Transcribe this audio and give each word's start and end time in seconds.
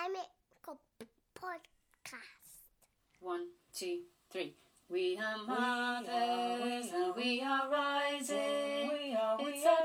Climate 0.00 0.32
Podcast. 1.34 2.64
One, 3.20 3.48
two, 3.74 3.98
three. 4.32 4.54
We 4.88 5.18
are 5.18 5.36
mothers 5.46 6.90
and 6.90 7.14
we 7.14 7.42
are 7.42 7.68
rising. 7.70 8.88
We 8.88 9.14
are, 9.14 9.36
we 9.36 9.44
it's 9.44 9.66
are 9.66 9.72
our 9.72 9.78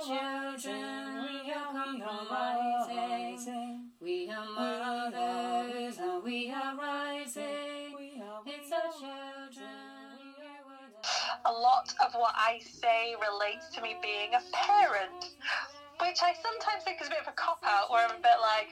children. 0.55 1.43
We 1.43 1.51
are 1.51 1.73
compromising. 1.73 3.89
We 3.99 4.29
are 4.29 4.46
mothers 4.55 5.97
and 5.97 6.24
we 6.24 6.50
are 6.50 6.78
rising. 6.78 7.94
We 7.97 8.22
are, 8.22 8.42
It's 8.46 8.72
our 8.72 8.94
children. 8.94 9.68
We 10.40 10.46
are 10.47 10.63
worth 10.66 10.96
a 11.44 11.52
lot 11.52 11.94
of 12.06 12.13
what 12.13 12.36
I 12.38 12.62
say 12.63 13.16
relates 13.20 13.68
to 13.76 13.82
me 13.82 13.97
being 14.02 14.34
a 14.34 14.40
parent, 14.54 15.32
which 16.00 16.23
I 16.23 16.34
sometimes 16.41 16.86
think 16.86 17.02
is 17.02 17.08
a 17.08 17.09
bit 17.09 17.20
of 17.20 17.27
a 17.27 17.34
cop 17.36 17.62
out, 17.66 17.90
where 17.91 18.05
I'm 18.05 18.12
a 18.12 18.22
bit 18.22 18.40
like, 18.41 18.70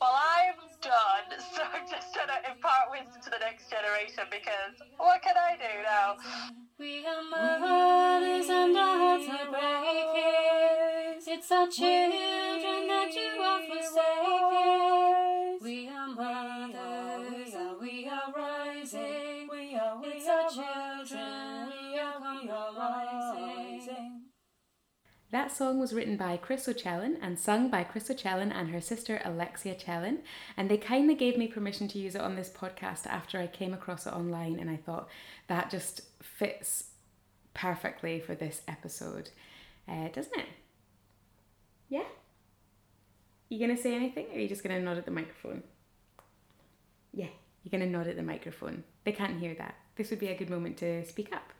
well, 0.00 0.16
I'm 0.16 0.54
done, 0.80 1.38
so 1.54 1.62
I'm 1.62 1.86
just 1.88 2.14
to 2.14 2.20
impart 2.50 2.90
wisdom 2.90 3.20
to 3.22 3.30
the 3.30 3.38
next 3.38 3.70
generation 3.70 4.24
because 4.30 4.80
what 4.96 5.22
can 5.22 5.36
I 5.36 5.56
do 5.56 5.82
now? 5.84 6.16
We 6.78 7.06
are 7.06 7.22
mothers 7.22 8.48
and 8.48 8.76
our 8.76 8.98
hearts 8.98 9.28
are 9.28 9.50
breaking. 9.50 11.20
It's 11.26 11.52
our 11.52 11.68
children 11.68 12.88
that 12.88 13.14
you 13.14 13.42
are 13.42 13.60
forsaking. 13.68 15.58
We 15.62 15.88
are 15.88 16.08
mothers 16.08 16.49
That 25.32 25.52
song 25.52 25.78
was 25.78 25.92
written 25.92 26.16
by 26.16 26.36
Chris 26.36 26.66
O'Chellan 26.68 27.16
and 27.22 27.38
sung 27.38 27.70
by 27.70 27.84
Chris 27.84 28.10
O'Chellan 28.10 28.50
and 28.50 28.70
her 28.70 28.80
sister 28.80 29.20
Alexia 29.24 29.76
Chellan, 29.76 30.18
and 30.56 30.68
they 30.68 30.76
kindly 30.76 31.14
gave 31.14 31.38
me 31.38 31.46
permission 31.46 31.86
to 31.88 32.00
use 32.00 32.16
it 32.16 32.20
on 32.20 32.34
this 32.34 32.50
podcast 32.50 33.06
after 33.06 33.38
I 33.38 33.46
came 33.46 33.72
across 33.72 34.08
it 34.08 34.12
online, 34.12 34.58
and 34.58 34.68
I 34.68 34.76
thought 34.76 35.08
that 35.46 35.70
just 35.70 36.00
fits 36.20 36.90
perfectly 37.54 38.18
for 38.18 38.34
this 38.34 38.62
episode, 38.66 39.30
uh, 39.88 40.08
doesn't 40.08 40.36
it? 40.36 40.46
Yeah. 41.88 42.06
You 43.48 43.60
gonna 43.60 43.80
say 43.80 43.94
anything, 43.94 44.26
or 44.32 44.36
are 44.36 44.40
you 44.40 44.48
just 44.48 44.64
gonna 44.64 44.80
nod 44.80 44.98
at 44.98 45.04
the 45.04 45.12
microphone? 45.12 45.62
Yeah, 47.12 47.28
you're 47.62 47.70
gonna 47.70 47.90
nod 47.90 48.08
at 48.08 48.16
the 48.16 48.22
microphone. 48.24 48.82
They 49.04 49.12
can't 49.12 49.38
hear 49.38 49.54
that. 49.54 49.76
This 49.94 50.10
would 50.10 50.18
be 50.18 50.28
a 50.28 50.36
good 50.36 50.50
moment 50.50 50.76
to 50.78 51.04
speak 51.04 51.32
up. 51.32 51.52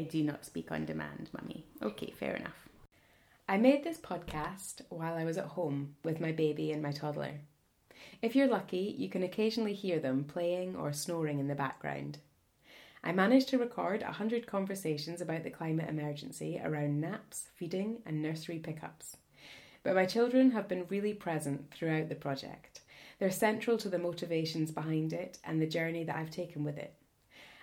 I 0.00 0.04
do 0.04 0.22
not 0.22 0.46
speak 0.46 0.72
on 0.72 0.86
demand, 0.86 1.28
mummy. 1.30 1.66
Okay, 1.82 2.10
fair 2.10 2.34
enough. 2.34 2.70
I 3.46 3.58
made 3.58 3.84
this 3.84 3.98
podcast 3.98 4.80
while 4.88 5.12
I 5.12 5.24
was 5.24 5.36
at 5.36 5.44
home 5.44 5.94
with 6.02 6.22
my 6.22 6.32
baby 6.32 6.72
and 6.72 6.82
my 6.82 6.90
toddler. 6.90 7.40
If 8.22 8.34
you're 8.34 8.48
lucky, 8.48 8.94
you 8.96 9.10
can 9.10 9.22
occasionally 9.22 9.74
hear 9.74 10.00
them 10.00 10.24
playing 10.24 10.74
or 10.74 10.94
snoring 10.94 11.38
in 11.38 11.48
the 11.48 11.54
background. 11.54 12.16
I 13.04 13.12
managed 13.12 13.50
to 13.50 13.58
record 13.58 14.00
100 14.00 14.46
conversations 14.46 15.20
about 15.20 15.42
the 15.42 15.50
climate 15.50 15.90
emergency 15.90 16.58
around 16.64 16.98
naps, 16.98 17.48
feeding, 17.54 17.98
and 18.06 18.22
nursery 18.22 18.58
pickups. 18.58 19.18
But 19.82 19.96
my 19.96 20.06
children 20.06 20.52
have 20.52 20.66
been 20.66 20.86
really 20.88 21.12
present 21.12 21.70
throughout 21.74 22.08
the 22.08 22.14
project. 22.14 22.80
They're 23.18 23.30
central 23.30 23.76
to 23.76 23.90
the 23.90 23.98
motivations 23.98 24.70
behind 24.70 25.12
it 25.12 25.36
and 25.44 25.60
the 25.60 25.66
journey 25.66 26.04
that 26.04 26.16
I've 26.16 26.30
taken 26.30 26.64
with 26.64 26.78
it. 26.78 26.94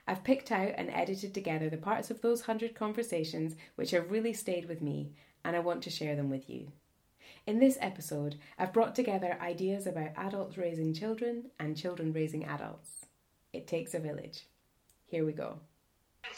I've 0.07 0.23
picked 0.23 0.51
out 0.51 0.71
and 0.77 0.89
edited 0.89 1.33
together 1.33 1.69
the 1.69 1.77
parts 1.77 2.09
of 2.09 2.21
those 2.21 2.47
100 2.47 2.73
conversations 2.73 3.55
which 3.75 3.91
have 3.91 4.09
really 4.09 4.33
stayed 4.33 4.69
with 4.69 4.81
me, 4.81 5.11
and 5.43 5.55
I 5.55 5.59
want 5.59 5.83
to 5.83 5.89
share 5.89 6.15
them 6.15 6.29
with 6.29 6.49
you. 6.49 6.71
In 7.45 7.59
this 7.59 7.77
episode, 7.81 8.35
I've 8.57 8.73
brought 8.73 8.95
together 8.95 9.37
ideas 9.41 9.85
about 9.85 10.15
adults 10.15 10.57
raising 10.57 10.93
children 10.93 11.51
and 11.59 11.75
children 11.75 12.13
raising 12.13 12.45
adults. 12.45 13.05
It 13.51 13.67
takes 13.67 13.93
a 13.93 13.99
village. 13.99 14.47
Here 15.07 15.25
we 15.25 15.33
go. 15.33 15.59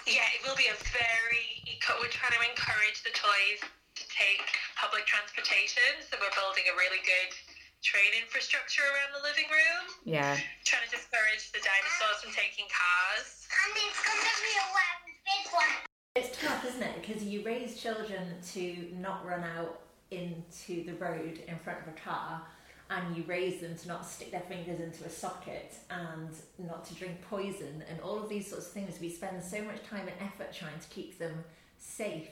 Yeah, 0.06 0.26
it 0.38 0.48
will 0.48 0.56
be 0.56 0.70
a 0.70 0.78
very. 0.94 1.66
We're 2.00 2.14
trying 2.14 2.38
to 2.38 2.46
encourage 2.46 3.02
the 3.02 3.10
toys 3.18 3.60
to 3.66 4.04
take 4.14 4.46
public 4.78 5.10
transportation, 5.10 6.06
so 6.06 6.22
we're 6.22 6.32
building 6.38 6.64
a 6.70 6.78
really 6.78 7.02
good 7.02 7.34
train 7.82 8.12
infrastructure 8.22 8.84
around 8.84 9.12
the 9.16 9.24
living 9.24 9.50
room. 9.50 9.84
Yeah. 10.04 10.36
Trying 10.66 10.84
to 10.86 10.92
discourage 10.92 11.52
the 11.52 11.64
dinosaurs 11.64 12.20
from 12.24 12.34
taking 12.34 12.68
cars. 12.68 13.48
And 13.50 13.72
it's 13.76 14.02
going 14.04 14.20
to 14.20 14.36
be 14.44 14.54
a 14.56 14.68
one 14.76 15.00
big 15.24 15.44
one. 15.54 15.76
It's 16.16 16.36
tough, 16.36 16.66
isn't 16.66 16.84
it? 16.84 17.02
Because 17.02 17.24
you 17.24 17.44
raise 17.46 17.80
children 17.80 18.42
to 18.54 18.88
not 19.00 19.26
run 19.26 19.44
out 19.44 19.82
into 20.12 20.84
the 20.86 20.94
road 20.94 21.40
in 21.48 21.58
front 21.60 21.80
of 21.82 21.88
a 21.88 21.98
car, 21.98 22.42
and 22.90 23.16
you 23.16 23.24
raise 23.28 23.62
them 23.62 23.76
to 23.78 23.88
not 23.88 24.06
stick 24.06 24.32
their 24.32 24.42
fingers 24.42 24.80
into 24.80 25.06
a 25.06 25.10
socket 25.10 25.76
and 25.92 26.30
not 26.58 26.84
to 26.86 26.96
drink 26.96 27.22
poison, 27.30 27.84
and 27.90 28.02
all 28.02 28.18
of 28.18 28.28
these 28.28 28.50
sorts 28.50 28.68
of 28.68 28.74
things. 28.74 29.00
We 29.00 29.10
spend 29.10 29.44
so 29.44 29.62
much 29.62 29.84
time 29.88 30.08
and 30.08 30.18
effort 30.20 30.52
trying 30.52 30.80
to 30.80 30.88
keep 30.90 31.20
them 31.20 31.44
safe, 31.78 32.32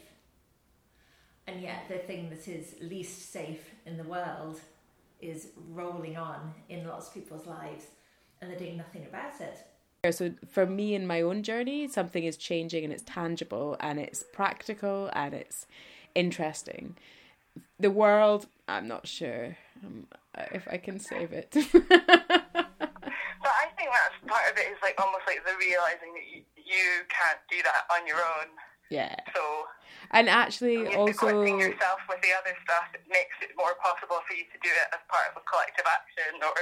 and 1.46 1.62
yet 1.62 1.84
the 1.88 2.00
thing 2.00 2.32
that 2.32 2.48
is 2.48 2.76
least 2.82 3.32
safe 3.32 3.70
in 3.86 3.98
the 3.98 4.04
world 4.04 4.60
is 5.22 5.50
rolling 5.70 6.18
on 6.18 6.54
in 6.70 6.88
lots 6.88 7.08
of 7.08 7.14
people's 7.14 7.46
lives, 7.46 7.88
and 8.42 8.50
they're 8.50 8.60
doing 8.60 8.78
nothing 8.78 9.06
about 9.06 9.40
it. 9.42 9.66
So 10.12 10.32
for 10.50 10.66
me 10.66 10.96
in 10.96 11.08
my 11.08 11.22
own 11.22 11.44
journey, 11.44 11.88
something 11.88 12.24
is 12.24 12.38
changing 12.38 12.84
and 12.84 12.94
it's 12.94 13.04
tangible 13.06 13.76
and 13.80 14.00
it's 14.00 14.24
practical 14.32 15.10
and 15.14 15.34
it's 15.34 15.66
interesting. 16.16 16.96
The 17.80 17.92
world, 17.92 18.48
I'm 18.68 18.88
not 18.88 19.08
sure 19.08 19.58
um, 19.84 20.08
if 20.54 20.68
I 20.72 20.78
can 20.78 21.00
save 21.00 21.34
it. 21.34 21.56
But 23.48 23.54
I 23.54 23.72
think 23.78 23.90
that's 23.96 24.20
part 24.28 24.52
of 24.52 24.58
it 24.58 24.68
is 24.74 24.80
like 24.82 25.00
almost 25.00 25.24
like 25.24 25.40
the 25.46 25.56
realizing 25.56 26.12
that 26.18 26.28
you, 26.28 26.44
you 26.58 27.08
can't 27.08 27.40
do 27.48 27.62
that 27.64 27.88
on 27.94 28.04
your 28.04 28.18
own. 28.18 28.52
Yeah. 28.90 29.16
So 29.36 29.42
And 30.12 30.30
actually, 30.30 30.88
also, 30.96 31.44
yourself 31.44 32.00
with 32.08 32.22
the 32.22 32.30
other 32.40 32.56
stuff 32.64 32.86
it 32.94 33.02
makes 33.10 33.36
it 33.42 33.50
more 33.58 33.76
possible 33.84 34.18
for 34.28 34.34
you 34.34 34.44
to 34.44 34.60
do 34.64 34.70
it 34.70 34.88
as 34.94 35.00
part 35.10 35.26
of 35.32 35.42
a 35.42 35.44
collective 35.50 35.86
action 35.86 36.40
or 36.42 36.56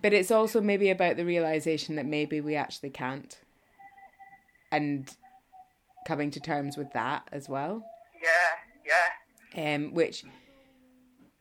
but 0.00 0.12
it's 0.12 0.30
also 0.30 0.60
maybe 0.60 0.90
about 0.90 1.16
the 1.16 1.24
realization 1.24 1.96
that 1.96 2.06
maybe 2.06 2.40
we 2.40 2.54
actually 2.54 2.90
can't, 2.90 3.36
and 4.70 5.14
coming 6.06 6.30
to 6.30 6.40
terms 6.40 6.76
with 6.76 6.92
that 6.92 7.26
as 7.32 7.48
well. 7.48 7.84
yeah, 8.22 8.94
yeah. 9.56 9.74
um, 9.74 9.92
which 9.94 10.24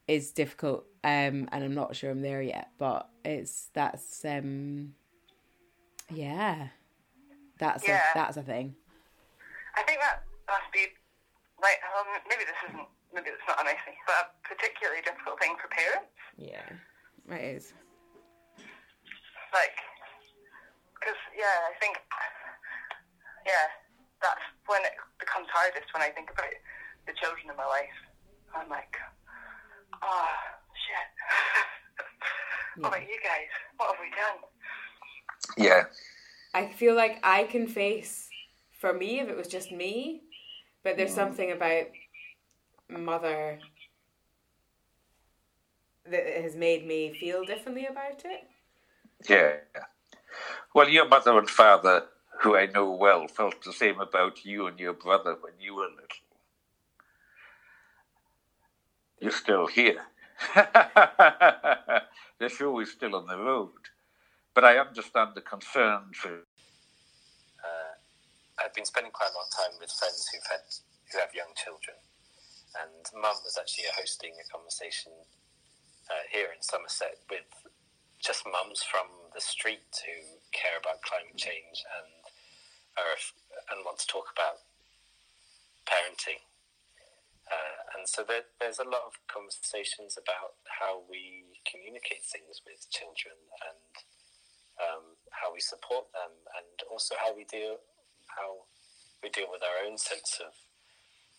is 0.07 0.31
difficult, 0.31 0.85
um, 1.03 1.47
and 1.51 1.63
I'm 1.63 1.75
not 1.75 1.95
sure 1.95 2.09
I'm 2.09 2.21
there 2.21 2.41
yet. 2.41 2.69
But 2.79 3.07
it's 3.23 3.69
that's 3.73 4.25
um, 4.25 4.93
yeah, 6.09 6.69
that's 7.59 7.87
Yeah. 7.87 8.01
a, 8.15 8.17
that's 8.17 8.37
a 8.37 8.41
thing. 8.43 8.75
I 9.77 9.85
think 9.85 10.01
that 10.01 10.25
must 10.49 10.73
be 10.73 10.89
like 11.61 11.77
um, 11.93 12.09
maybe 12.25 12.49
this 12.49 12.57
isn't 12.65 12.89
maybe 13.13 13.29
it's 13.29 13.45
not 13.45 13.61
a 13.61 13.65
nice 13.69 13.77
thing, 13.85 13.93
but 14.09 14.17
a 14.17 14.25
particularly 14.41 15.05
difficult 15.05 15.38
thing 15.38 15.53
for 15.61 15.69
parents. 15.69 16.17
Yeah, 16.33 16.65
it 17.29 17.61
is. 17.61 17.77
Like, 19.53 19.77
because 20.97 21.21
yeah, 21.37 21.69
I 21.69 21.77
think 21.77 22.01
yeah, 23.45 23.69
that's 24.25 24.41
when 24.66 24.81
it 24.81 24.97
becomes 25.21 25.45
hardest 25.53 25.93
when 25.93 26.01
I 26.01 26.09
think 26.09 26.33
about 26.33 26.49
the 27.05 27.13
children 27.13 27.53
in 27.53 27.57
my 27.57 27.69
life. 27.69 27.97
I'm 28.57 28.69
like, 28.73 28.97
oh 30.01 30.33
shit. 30.73 31.07
what 32.81 32.97
about 32.97 33.05
you 33.05 33.21
guys? 33.21 33.53
What 33.77 33.93
have 33.93 34.01
we 34.01 34.09
done? 34.17 34.41
Yeah, 35.53 35.85
I 36.53 36.73
feel 36.73 36.97
like 36.97 37.21
I 37.21 37.45
can 37.45 37.69
face 37.69 38.26
for 38.77 38.93
me 38.93 39.19
if 39.19 39.29
it 39.29 39.38
was 39.38 39.47
just 39.47 39.71
me, 39.71 40.21
but 40.83 40.97
there's 40.97 41.11
mm. 41.11 41.15
something 41.15 41.51
about 41.51 41.88
mother 42.89 43.59
that 46.09 46.25
has 46.41 46.55
made 46.55 46.87
me 46.87 47.13
feel 47.19 47.43
differently 47.43 47.85
about 47.85 48.23
it. 48.23 48.47
yeah. 49.29 49.57
Well, 50.73 50.90
your 50.90 51.07
mother 51.07 51.37
and 51.37 51.49
father, 51.49 52.05
who 52.41 52.55
I 52.55 52.67
know 52.67 52.91
well, 52.91 53.28
felt 53.28 53.63
the 53.63 53.73
same 53.73 53.99
about 53.99 54.46
you 54.46 54.67
and 54.67 54.79
your 54.79 54.93
brother 54.93 55.35
when 55.41 55.53
you 55.59 55.75
were 55.75 55.87
little. 55.90 56.28
You're 59.19 59.31
still 59.31 59.66
here. 59.66 60.03
the 60.55 62.49
show 62.49 62.79
is 62.79 62.91
still 62.91 63.16
on 63.16 63.25
the 63.25 63.37
road. 63.37 63.72
But 64.53 64.66
I 64.66 64.78
understand 64.78 65.31
the 65.34 65.41
concern 65.41 66.11
for 66.13 66.43
been 68.78 68.85
spending 68.85 69.09
quite 69.09 69.34
a 69.34 69.38
lot 69.41 69.50
of 69.50 69.58
time 69.58 69.74
with 69.82 69.90
friends 69.90 70.29
who've 70.29 70.46
had 70.53 70.62
who 71.09 71.18
have 71.18 71.34
young 71.34 71.50
children, 71.58 71.97
and 72.78 73.02
Mum 73.18 73.41
was 73.41 73.58
actually 73.58 73.90
hosting 73.97 74.38
a 74.38 74.46
conversation 74.53 75.09
uh, 76.14 76.24
here 76.29 76.53
in 76.53 76.62
Somerset 76.62 77.18
with 77.26 77.50
just 78.22 78.46
mums 78.46 78.85
from 78.85 79.09
the 79.34 79.41
street 79.41 79.90
who 80.06 80.38
care 80.53 80.78
about 80.78 81.02
climate 81.02 81.41
change 81.41 81.82
and 81.90 82.22
are 83.02 83.18
and 83.74 83.82
want 83.82 83.97
to 83.97 84.06
talk 84.06 84.29
about 84.29 84.62
parenting. 85.90 86.46
Uh, 87.50 87.82
and 87.97 88.06
so 88.06 88.22
there, 88.28 88.46
there's 88.59 88.78
a 88.78 88.85
lot 88.85 89.08
of 89.08 89.16
conversations 89.32 90.20
about 90.20 90.59
how 90.68 91.02
we 91.09 91.47
communicate 91.64 92.22
things 92.28 92.59
with 92.68 92.84
children 92.91 93.40
and 93.64 93.94
um, 94.84 95.16
how 95.34 95.50
we 95.50 95.64
support 95.64 96.12
them, 96.14 96.29
and 96.53 96.78
also 96.91 97.16
how 97.18 97.34
we 97.34 97.47
deal 97.47 97.82
how 98.37 98.69
we 99.25 99.29
deal 99.34 99.49
with 99.49 99.66
our 99.66 99.81
own 99.85 99.97
sense 99.97 100.37
of 100.39 100.53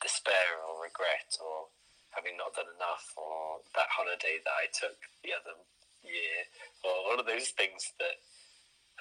despair 0.03 0.59
or 0.67 0.83
regret 0.83 1.31
or 1.39 1.71
having 2.11 2.35
not 2.37 2.55
done 2.55 2.71
enough 2.75 3.07
or 3.17 3.63
that 3.75 3.87
holiday 3.95 4.43
that 4.43 4.57
I 4.59 4.67
took 4.75 4.99
the 5.23 5.35
other 5.35 5.55
year 6.03 6.39
or 6.83 6.93
all 7.11 7.19
of 7.21 7.27
those 7.27 7.51
things 7.55 7.95
that 8.03 8.19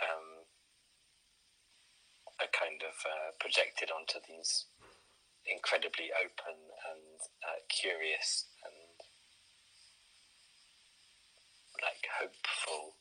um, 0.06 0.46
are 2.42 2.52
kind 2.54 2.82
of 2.86 2.94
uh, 3.06 3.34
projected 3.42 3.90
onto 3.90 4.22
these 4.30 4.70
incredibly 5.48 6.12
open 6.14 6.58
and 6.94 7.18
uh, 7.42 7.60
curious 7.72 8.46
and 8.66 8.94
like 11.82 12.04
hopeful 12.20 12.98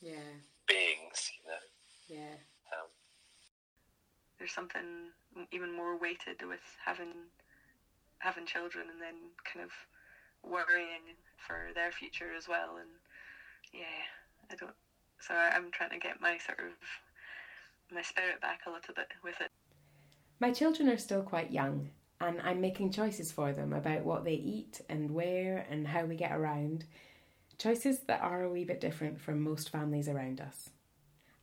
Yeah, 0.00 0.42
beings, 0.66 1.30
you 1.38 1.44
know. 1.50 1.64
yeah. 2.08 2.38
Um, 2.72 2.88
There's 4.38 4.52
something 4.52 5.12
even 5.52 5.74
more 5.74 5.96
weighted 5.96 6.42
with 6.46 6.64
having 6.84 7.30
having 8.18 8.46
children 8.46 8.86
and 8.90 9.00
then 9.00 9.14
kind 9.44 9.64
of 9.64 9.70
worrying 10.50 11.16
for 11.36 11.68
their 11.74 11.92
future 11.92 12.30
as 12.36 12.48
well. 12.48 12.76
And 12.80 12.88
yeah, 13.72 14.04
I 14.50 14.54
don't. 14.54 14.74
So 15.20 15.34
I'm 15.34 15.70
trying 15.70 15.90
to 15.90 15.98
get 15.98 16.20
my 16.20 16.38
sort 16.38 16.60
of 16.60 16.72
my 17.94 18.02
spirit 18.02 18.40
back 18.40 18.60
a 18.66 18.70
little 18.70 18.94
bit 18.94 19.08
with 19.22 19.40
it. 19.40 19.50
My 20.40 20.50
children 20.50 20.88
are 20.88 20.98
still 20.98 21.22
quite 21.22 21.52
young, 21.52 21.90
and 22.20 22.40
I'm 22.42 22.60
making 22.60 22.90
choices 22.90 23.30
for 23.30 23.52
them 23.52 23.72
about 23.72 24.04
what 24.04 24.24
they 24.24 24.34
eat 24.34 24.80
and 24.88 25.12
where 25.12 25.66
and 25.70 25.86
how 25.86 26.04
we 26.04 26.16
get 26.16 26.32
around. 26.32 26.84
Choices 27.56 28.00
that 28.00 28.20
are 28.20 28.42
a 28.42 28.50
wee 28.50 28.64
bit 28.64 28.80
different 28.80 29.20
from 29.20 29.40
most 29.40 29.70
families 29.70 30.08
around 30.08 30.40
us. 30.40 30.70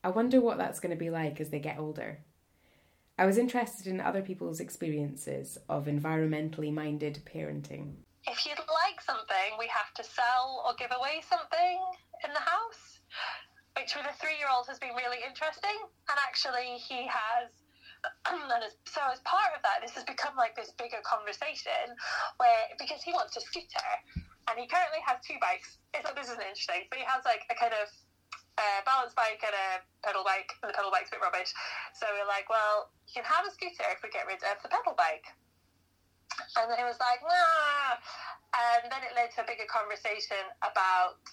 I 0.03 0.09
wonder 0.09 0.41
what 0.41 0.57
that's 0.57 0.79
going 0.79 0.89
to 0.91 0.99
be 0.99 1.09
like 1.09 1.39
as 1.39 1.49
they 1.49 1.59
get 1.59 1.79
older. 1.79 2.19
I 3.21 3.29
was 3.29 3.37
interested 3.37 3.85
in 3.85 4.01
other 4.01 4.25
people's 4.25 4.57
experiences 4.59 5.53
of 5.69 5.85
environmentally 5.85 6.73
minded 6.73 7.21
parenting. 7.21 8.01
if 8.25 8.49
you'd 8.49 8.57
like 8.57 8.97
something, 8.97 9.61
we 9.61 9.69
have 9.69 9.93
to 9.93 10.03
sell 10.03 10.65
or 10.65 10.73
give 10.73 10.89
away 10.89 11.21
something 11.29 11.77
in 12.25 12.33
the 12.33 12.41
house, 12.41 13.05
which 13.77 13.93
with 13.93 14.09
a 14.09 14.15
three 14.17 14.41
year 14.41 14.49
old 14.49 14.65
has 14.65 14.81
been 14.81 14.97
really 14.97 15.21
interesting. 15.21 15.77
And 16.09 16.17
actually, 16.17 16.81
he 16.81 17.05
has. 17.05 17.53
And 18.33 18.65
so, 18.89 19.05
as 19.13 19.21
part 19.21 19.53
of 19.53 19.61
that, 19.61 19.85
this 19.85 19.93
has 19.93 20.03
become 20.09 20.33
like 20.33 20.57
this 20.57 20.73
bigger 20.81 21.05
conversation 21.05 21.93
where, 22.41 22.73
because 22.81 23.05
he 23.05 23.13
wants 23.13 23.37
a 23.37 23.41
scooter 23.45 23.89
and 24.49 24.57
he 24.57 24.65
currently 24.65 25.05
has 25.05 25.21
two 25.21 25.37
bikes. 25.37 25.77
Like, 25.93 26.09
this 26.17 26.25
isn't 26.33 26.41
interesting, 26.41 26.89
but 26.89 26.97
he 26.97 27.05
has 27.05 27.21
like 27.21 27.45
a 27.53 27.55
kind 27.61 27.77
of 27.77 27.85
uh, 28.61 28.85
balance 28.85 29.17
bike 29.17 29.41
and 29.41 29.57
a 29.57 29.81
pedal 30.05 30.21
bike, 30.21 30.53
and 30.61 30.69
the 30.69 30.75
pedal 30.77 30.93
bike's 30.93 31.09
a 31.09 31.17
bit 31.17 31.25
rubbish. 31.25 31.49
So, 31.97 32.05
we're 32.13 32.29
like, 32.29 32.45
well, 32.45 32.93
you 33.09 33.17
can 33.17 33.25
have 33.25 33.49
a 33.49 33.51
scooter 33.51 33.89
if 33.89 34.05
we 34.05 34.13
get 34.13 34.29
rid 34.29 34.45
of 34.45 34.61
the 34.61 34.69
pedal 34.69 34.93
bike. 34.93 35.25
And 36.55 36.69
then 36.69 36.77
he 36.77 36.85
was 36.85 36.99
like, 37.01 37.21
nah. 37.25 37.97
And 38.51 38.91
then 38.91 39.01
it 39.03 39.15
led 39.15 39.31
to 39.35 39.43
a 39.43 39.47
bigger 39.47 39.67
conversation 39.67 40.41
about 40.61 41.23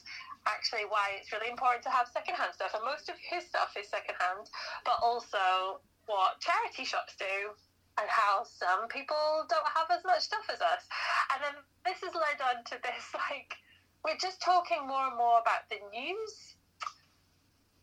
actually 0.47 0.87
why 0.87 1.19
it's 1.19 1.31
really 1.35 1.51
important 1.51 1.83
to 1.85 1.93
have 1.93 2.09
secondhand 2.09 2.55
stuff. 2.55 2.73
And 2.75 2.83
most 2.87 3.11
of 3.11 3.19
his 3.19 3.47
stuff 3.47 3.75
is 3.75 3.91
secondhand, 3.91 4.49
but 4.87 4.99
also 5.03 5.83
what 6.07 6.41
charity 6.41 6.89
shops 6.89 7.15
do 7.19 7.53
and 7.99 8.09
how 8.09 8.47
some 8.47 8.87
people 8.89 9.45
don't 9.51 9.67
have 9.75 9.91
as 9.91 10.03
much 10.07 10.23
stuff 10.23 10.47
as 10.49 10.63
us. 10.63 10.87
And 11.35 11.43
then 11.43 11.57
this 11.85 11.99
has 12.07 12.15
led 12.15 12.39
on 12.39 12.63
to 12.73 12.77
this 12.81 13.05
like, 13.29 13.59
we're 14.07 14.21
just 14.21 14.41
talking 14.41 14.87
more 14.87 15.11
and 15.11 15.19
more 15.19 15.43
about 15.43 15.67
the 15.69 15.83
news 15.91 16.58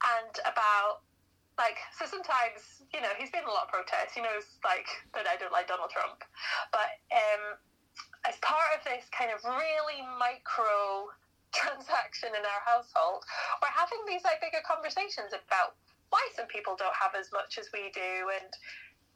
and 0.06 0.34
about 0.46 1.02
like 1.58 1.80
so 1.96 2.04
sometimes 2.06 2.84
you 2.92 3.00
know 3.00 3.12
he's 3.16 3.32
been 3.32 3.44
in 3.44 3.50
a 3.50 3.56
lot 3.56 3.68
of 3.68 3.72
protests. 3.72 4.14
He 4.14 4.22
knows 4.22 4.60
like 4.64 4.88
that 5.16 5.26
i 5.28 5.40
don't 5.40 5.56
like 5.56 5.68
donald 5.72 5.90
trump. 5.90 6.24
But 6.72 7.00
um 7.16 7.58
as 8.28 8.36
part 8.44 8.76
of 8.76 8.84
this 8.84 9.08
kind 9.16 9.32
of 9.32 9.40
really 9.46 10.04
micro 10.20 11.10
transaction 11.56 12.36
in 12.36 12.44
our 12.44 12.62
household 12.68 13.24
we're 13.64 13.72
having 13.72 14.04
these 14.04 14.28
like 14.28 14.44
bigger 14.44 14.60
conversations 14.68 15.32
about 15.32 15.80
why 16.10 16.24
some 16.36 16.48
people 16.48 16.76
don't 16.78 16.96
have 16.96 17.12
as 17.18 17.32
much 17.34 17.58
as 17.58 17.68
we 17.74 17.90
do. 17.92 18.30
And 18.32 18.52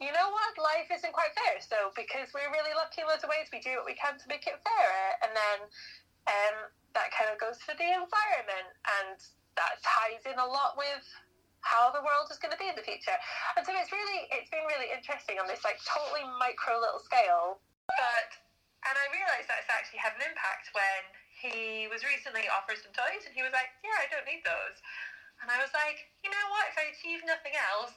you 0.01 0.11
know 0.11 0.31
what? 0.31 0.51
Life 0.57 0.89
isn't 0.91 1.13
quite 1.13 1.31
fair. 1.35 1.59
So 1.61 1.91
because 1.93 2.31
we're 2.33 2.49
really 2.51 2.73
lucky 2.73 3.03
in 3.03 3.07
loads 3.07 3.23
of 3.23 3.29
ways 3.29 3.51
we 3.51 3.59
do 3.63 3.79
what 3.79 3.87
we 3.87 3.95
can 3.95 4.17
to 4.17 4.27
make 4.27 4.47
it 4.47 4.57
fairer. 4.63 5.07
And 5.23 5.31
then 5.35 5.59
um 6.27 6.55
that 6.97 7.13
kind 7.13 7.29
of 7.29 7.37
goes 7.37 7.61
for 7.61 7.75
the 7.77 7.87
environment. 7.87 8.69
And 8.99 9.19
that 9.59 9.83
ties 9.83 10.23
in 10.23 10.39
a 10.39 10.47
lot 10.47 10.79
with 10.79 11.03
how 11.61 11.91
the 11.91 11.99
world 11.99 12.31
is 12.31 12.39
going 12.39 12.55
to 12.55 12.59
be 12.59 12.71
in 12.71 12.77
the 12.79 12.85
future. 12.87 13.15
And 13.59 13.67
so 13.67 13.75
it's 13.75 13.91
really, 13.91 14.31
it's 14.31 14.47
been 14.47 14.63
really 14.63 14.87
interesting 14.95 15.37
on 15.43 15.45
this 15.51 15.67
like 15.67 15.75
totally 15.83 16.23
micro 16.39 16.79
little 16.79 17.03
scale. 17.03 17.59
But, 17.91 18.31
and 18.87 18.95
I 18.95 19.05
realised 19.11 19.51
that's 19.51 19.67
actually 19.67 19.99
had 19.99 20.15
an 20.15 20.23
impact 20.23 20.71
when 20.71 21.01
he 21.35 21.91
was 21.91 22.07
recently 22.07 22.47
offered 22.47 22.79
some 22.79 22.95
toys 22.95 23.27
and 23.27 23.35
he 23.35 23.43
was 23.43 23.51
like, 23.51 23.75
yeah, 23.83 23.99
I 23.99 24.07
don't 24.07 24.23
need 24.23 24.47
those. 24.47 24.79
And 25.43 25.51
I 25.51 25.59
was 25.59 25.71
like, 25.75 26.07
you 26.23 26.31
know 26.31 26.45
what, 26.51 26.71
if 26.71 26.75
I 26.79 26.91
achieve 26.95 27.23
nothing 27.27 27.55
else, 27.55 27.95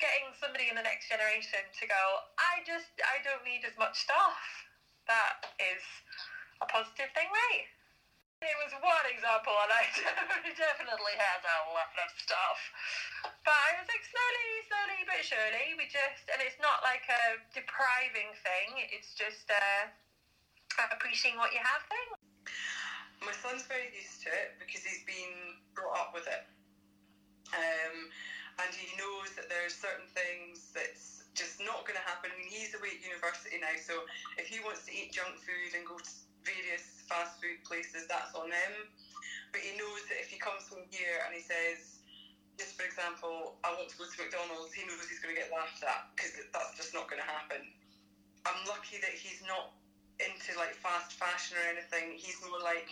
getting 0.00 0.32
somebody 0.36 0.68
in 0.68 0.76
the 0.76 0.84
next 0.84 1.08
generation 1.08 1.60
to 1.60 1.84
go, 1.88 2.02
I 2.36 2.64
just, 2.64 2.92
I 3.04 3.20
don't 3.24 3.44
need 3.44 3.64
as 3.64 3.76
much 3.80 4.00
stuff. 4.00 4.40
That 5.08 5.48
is 5.56 5.80
a 6.60 6.66
positive 6.68 7.08
thing, 7.16 7.28
right? 7.28 7.68
It 8.38 8.54
was 8.62 8.70
one 8.78 9.06
example, 9.10 9.50
and 9.66 9.72
I 9.74 9.82
definitely 10.54 11.16
had 11.18 11.42
a 11.42 11.58
lot 11.74 11.90
of 11.98 12.10
stuff. 12.22 12.58
But 13.42 13.58
I 13.58 13.82
was 13.82 13.90
like, 13.90 14.04
slowly, 14.06 14.50
slowly 14.70 15.00
but 15.10 15.20
surely, 15.26 15.66
we 15.74 15.90
just, 15.90 16.22
and 16.30 16.38
it's 16.38 16.58
not 16.62 16.78
like 16.86 17.02
a 17.10 17.42
depriving 17.50 18.30
thing, 18.46 18.78
it's 18.94 19.18
just 19.18 19.50
uh, 19.50 19.90
appreciating 20.94 21.42
what 21.42 21.50
you 21.50 21.58
have 21.58 21.82
thing. 21.90 22.08
My 23.26 23.34
son's 23.34 23.66
very 23.66 23.90
used 23.90 24.22
to 24.22 24.30
it 24.30 24.54
because 24.62 24.86
he's 24.86 25.02
been 25.02 25.58
brought 25.74 25.98
up 25.98 26.10
with 26.14 26.30
it. 26.30 26.46
Um, 27.50 27.96
and 28.62 28.70
he 28.70 28.86
knows 28.94 29.34
that 29.34 29.50
there's 29.50 29.74
certain 29.74 30.06
things 30.14 30.70
that's 30.70 31.26
just 31.34 31.58
not 31.58 31.82
going 31.90 31.98
to 31.98 32.06
happen. 32.06 32.30
I 32.30 32.38
mean, 32.38 32.50
he's 32.50 32.70
away 32.78 32.98
at 32.98 33.02
university 33.02 33.58
now, 33.58 33.74
so 33.82 34.06
if 34.38 34.46
he 34.46 34.62
wants 34.62 34.86
to 34.86 34.94
eat 34.94 35.10
junk 35.10 35.42
food 35.42 35.74
and 35.74 35.82
go 35.82 35.98
to 35.98 36.12
various 36.46 36.97
fast 37.08 37.40
food 37.40 37.64
places, 37.64 38.06
that's 38.06 38.36
on 38.36 38.52
him. 38.52 38.74
But 39.50 39.64
he 39.64 39.74
knows 39.80 40.04
that 40.12 40.20
if 40.20 40.28
he 40.28 40.36
comes 40.36 40.68
home 40.68 40.84
here 40.92 41.24
and 41.24 41.32
he 41.32 41.40
says, 41.40 41.98
just 42.60 42.76
for 42.76 42.84
example, 42.84 43.56
I 43.64 43.72
want 43.72 43.88
to 43.88 43.96
go 43.96 44.04
to 44.04 44.16
McDonald's, 44.20 44.76
he 44.76 44.84
knows 44.84 45.08
he's 45.08 45.22
going 45.24 45.32
to 45.32 45.38
get 45.40 45.48
laughed 45.48 45.80
at 45.80 46.12
because 46.12 46.36
that's 46.52 46.76
just 46.76 46.92
not 46.92 47.08
going 47.08 47.22
to 47.22 47.28
happen. 47.28 47.64
I'm 48.44 48.60
lucky 48.66 49.00
that 49.00 49.14
he's 49.14 49.40
not 49.46 49.72
into 50.18 50.58
like 50.58 50.74
fast 50.74 51.14
fashion 51.14 51.56
or 51.56 51.66
anything. 51.70 52.18
He's 52.18 52.36
more 52.42 52.58
like, 52.60 52.90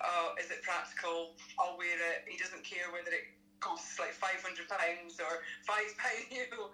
oh, 0.00 0.34
is 0.40 0.50
it 0.50 0.64
practical? 0.64 1.36
I'll 1.60 1.76
wear 1.76 1.96
it. 2.16 2.24
He 2.26 2.40
doesn't 2.40 2.64
care 2.64 2.88
whether 2.90 3.12
it 3.12 3.36
costs 3.60 4.00
like 4.00 4.12
five 4.16 4.40
hundred 4.40 4.68
pounds 4.68 5.20
or 5.20 5.44
five 5.68 5.92
pounds. 6.00 6.32
You 6.32 6.48
know. 6.50 6.72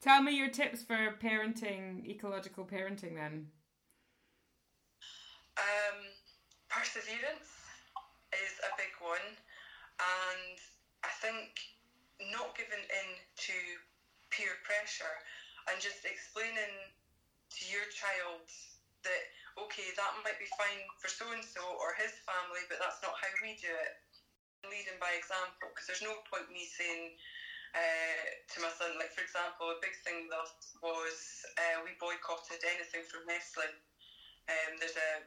Tell 0.00 0.22
me 0.22 0.36
your 0.36 0.48
tips 0.48 0.82
for 0.82 1.16
parenting, 1.22 2.06
ecological 2.06 2.64
parenting 2.64 3.14
then. 3.14 3.48
Um, 5.58 6.14
perseverance 6.70 7.50
is 8.32 8.54
a 8.64 8.70
big 8.78 8.92
one, 9.00 9.36
and 10.00 10.56
I 11.04 11.10
think 11.22 11.50
not 12.20 12.54
giving 12.56 12.84
in 12.84 13.08
to 13.48 13.56
peer 14.30 14.54
pressure 14.64 15.16
and 15.70 15.80
just 15.80 16.04
explaining 16.04 16.92
to 17.58 17.62
your 17.68 17.86
child 17.92 18.44
that 19.04 19.24
okay, 19.58 19.90
that 19.96 20.12
might 20.22 20.38
be 20.38 20.46
fine 20.58 20.86
for 21.02 21.08
so 21.10 21.32
and 21.34 21.42
so 21.44 21.62
or 21.82 21.94
his 21.98 22.14
family, 22.26 22.62
but 22.70 22.78
that's 22.78 23.02
not 23.02 23.14
how 23.18 23.30
we 23.42 23.54
do 23.58 23.70
it. 23.70 23.92
Leading 24.66 24.98
by 24.98 25.14
example, 25.14 25.70
because 25.70 25.86
there's 25.86 26.02
no 26.02 26.14
point 26.30 26.46
me 26.50 26.66
saying 26.66 27.10
uh, 27.74 28.22
to 28.54 28.56
my 28.60 28.70
son, 28.70 28.94
like 28.98 29.10
for 29.14 29.22
example, 29.22 29.70
a 29.70 29.78
big 29.82 29.94
thing 30.06 30.26
us 30.34 30.52
was 30.82 31.16
uh, 31.58 31.78
we 31.84 31.94
boycotted 32.00 32.62
anything 32.66 33.02
from 33.06 33.26
Nestle. 33.26 33.70
Um, 34.48 34.72
there's 34.80 34.96
a, 34.96 35.22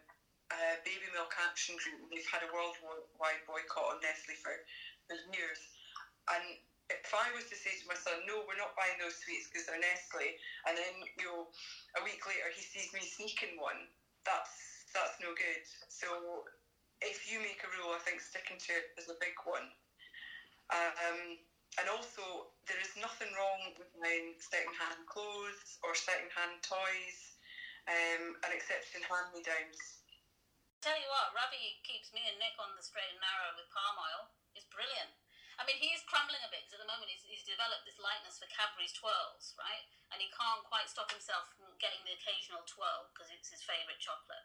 a 0.52 0.78
baby 0.86 1.08
milk 1.14 1.34
action 1.40 1.76
group. 1.80 2.02
and 2.04 2.12
They've 2.12 2.32
had 2.32 2.44
a 2.44 2.52
worldwide 2.52 3.44
boycott 3.48 3.96
on 3.96 4.02
Nestle 4.04 4.36
for, 4.42 4.56
for 5.08 5.16
years, 5.34 5.62
and 6.32 6.58
if 6.92 7.14
I 7.16 7.32
was 7.32 7.46
to 7.50 7.58
say 7.58 7.72
to 7.80 7.88
my 7.88 7.96
son, 7.96 8.20
no, 8.28 8.44
we're 8.46 8.60
not 8.60 8.76
buying 8.76 9.00
those 9.00 9.16
sweets 9.18 9.48
because 9.50 9.66
they're 9.68 9.80
Nestle, 9.80 10.36
and 10.68 10.78
then 10.78 10.94
you 11.18 11.26
know, 11.26 11.48
a 12.00 12.04
week 12.04 12.28
later 12.28 12.50
he 12.54 12.64
sees 12.64 12.92
me 12.94 13.02
sneaking 13.02 13.58
one, 13.60 13.88
that's 14.26 14.86
that's 14.94 15.18
no 15.22 15.34
good. 15.34 15.64
So 15.90 16.46
if 17.02 17.28
you 17.28 17.40
make 17.40 17.64
a 17.64 17.72
rule, 17.72 17.94
I 17.96 18.00
think 18.04 18.22
sticking 18.22 18.60
to 18.60 18.74
it 18.74 18.88
is 18.98 19.10
a 19.10 19.18
big 19.22 19.36
one. 19.46 19.72
Um, 20.74 21.38
and 21.80 21.90
also, 21.90 22.48
there 22.68 22.80
is 22.82 22.92
nothing 23.00 23.32
wrong 23.38 23.74
with 23.78 23.90
buying 24.02 24.36
second-hand 24.40 25.08
clothes 25.08 25.78
or 25.84 25.96
second-hand 25.96 26.62
toys. 26.64 27.20
um, 27.88 28.36
and 28.46 28.54
accepting 28.54 29.02
hand-me-downs. 29.04 30.01
Tell 30.82 30.98
you 30.98 31.14
what, 31.14 31.30
Ravi 31.38 31.78
keeps 31.86 32.10
me 32.10 32.26
and 32.26 32.42
Nick 32.42 32.58
on 32.58 32.74
the 32.74 32.82
straight 32.82 33.14
and 33.14 33.22
narrow 33.22 33.54
with 33.54 33.70
palm 33.70 34.02
oil. 34.02 34.34
It's 34.58 34.66
brilliant. 34.66 35.14
I 35.62 35.66
mean, 35.70 35.78
he 35.78 35.94
is 35.94 36.02
crumbling 36.10 36.42
a 36.42 36.50
bit 36.50 36.66
because 36.66 36.82
at 36.82 36.82
the 36.82 36.90
moment 36.90 37.14
he's, 37.14 37.22
he's 37.22 37.46
developed 37.46 37.86
this 37.86 38.02
likeness 38.02 38.42
for 38.42 38.50
Cadbury's 38.50 38.98
twirls, 38.98 39.54
right? 39.62 39.86
And 40.10 40.18
he 40.18 40.34
can't 40.34 40.66
quite 40.66 40.90
stop 40.90 41.14
himself 41.14 41.54
from 41.54 41.70
getting 41.78 42.02
the 42.02 42.18
occasional 42.18 42.66
twirl 42.66 43.14
because 43.14 43.30
it's 43.30 43.54
his 43.54 43.62
favourite 43.62 44.02
chocolate. 44.02 44.42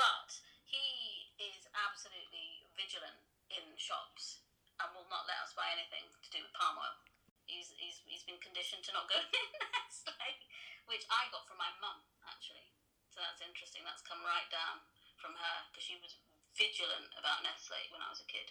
But 0.00 0.40
he 0.64 1.28
is 1.36 1.68
absolutely 1.76 2.64
vigilant 2.72 3.20
in 3.52 3.76
shops 3.76 4.40
and 4.80 4.88
will 4.96 5.12
not 5.12 5.28
let 5.28 5.44
us 5.44 5.52
buy 5.52 5.68
anything 5.76 6.08
to 6.08 6.28
do 6.32 6.40
with 6.40 6.56
palm 6.56 6.80
oil. 6.80 6.96
He's, 7.44 7.76
he's, 7.76 8.00
he's 8.08 8.24
been 8.24 8.40
conditioned 8.40 8.80
to 8.88 8.96
not 8.96 9.12
go 9.12 9.20
in 9.28 9.48
Nestle, 9.60 10.40
which 10.88 11.04
I 11.12 11.28
got 11.28 11.44
from 11.44 11.60
my 11.60 11.68
mum, 11.84 12.00
actually. 12.24 12.64
So 13.12 13.20
that's 13.20 13.44
interesting. 13.44 13.84
That's 13.84 14.00
come 14.00 14.24
right 14.24 14.48
down 14.48 14.80
from 15.26 15.34
her 15.34 15.58
because 15.66 15.82
she 15.82 15.98
was 15.98 16.14
vigilant 16.54 17.10
about 17.18 17.42
Nestle 17.42 17.82
when 17.90 17.98
I 17.98 18.14
was 18.14 18.22
a 18.22 18.30
kid. 18.30 18.46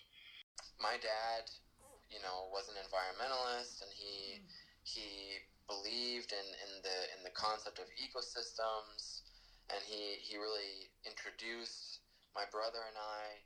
My 0.75 0.99
dad, 0.99 1.47
you 2.11 2.19
know, 2.19 2.51
was 2.51 2.67
an 2.67 2.75
environmentalist, 2.75 3.79
and 3.79 3.91
he 3.95 4.43
hmm. 4.43 4.51
he 4.83 5.07
believed 5.71 6.35
in, 6.35 6.47
in 6.67 6.71
the 6.83 6.97
in 7.15 7.23
the 7.23 7.31
concept 7.31 7.79
of 7.79 7.87
ecosystems, 7.95 9.23
and 9.71 9.79
he 9.87 10.19
he 10.19 10.35
really 10.35 10.91
introduced 11.07 12.03
my 12.35 12.43
brother 12.51 12.83
and 12.83 12.99
I 12.99 13.39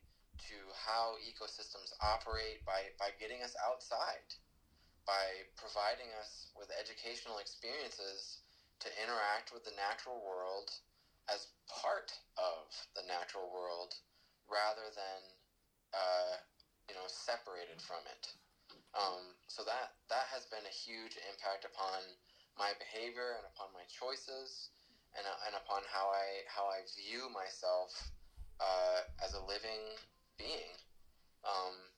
to 0.49 0.57
how 0.73 1.21
ecosystems 1.21 1.93
operate 2.01 2.65
by 2.65 2.89
by 2.97 3.13
getting 3.21 3.45
us 3.45 3.53
outside, 3.61 4.25
by 5.05 5.45
providing 5.53 6.09
us 6.17 6.49
with 6.57 6.73
educational 6.73 7.37
experiences 7.37 8.41
to 8.81 8.89
interact 8.97 9.53
with 9.53 9.67
the 9.67 9.75
natural 9.75 10.23
world 10.23 10.71
as 11.33 11.47
part 11.69 12.11
of 12.37 12.73
the 12.97 13.05
natural 13.05 13.47
world 13.53 13.93
rather 14.49 14.89
than 14.93 15.21
uh, 15.93 16.41
you 16.89 16.95
know 16.97 17.05
separated 17.07 17.81
from 17.81 18.01
it. 18.09 18.33
Um, 18.97 19.37
so 19.45 19.61
that 19.63 19.93
that 20.09 20.29
has 20.33 20.49
been 20.49 20.65
a 20.65 20.73
huge 20.73 21.17
impact 21.29 21.65
upon 21.65 22.01
my 22.57 22.73
behavior 22.81 23.37
and 23.37 23.45
upon 23.53 23.69
my 23.71 23.85
choices 23.87 24.73
and, 25.13 25.25
uh, 25.25 25.45
and 25.45 25.53
upon 25.55 25.85
how 25.85 26.09
I 26.09 26.45
how 26.49 26.65
I 26.65 26.85
view 26.97 27.29
myself 27.29 27.93
uh, 28.59 29.05
as 29.21 29.33
a 29.37 29.41
living 29.45 29.95
being. 30.37 30.73
Um, 31.45 31.93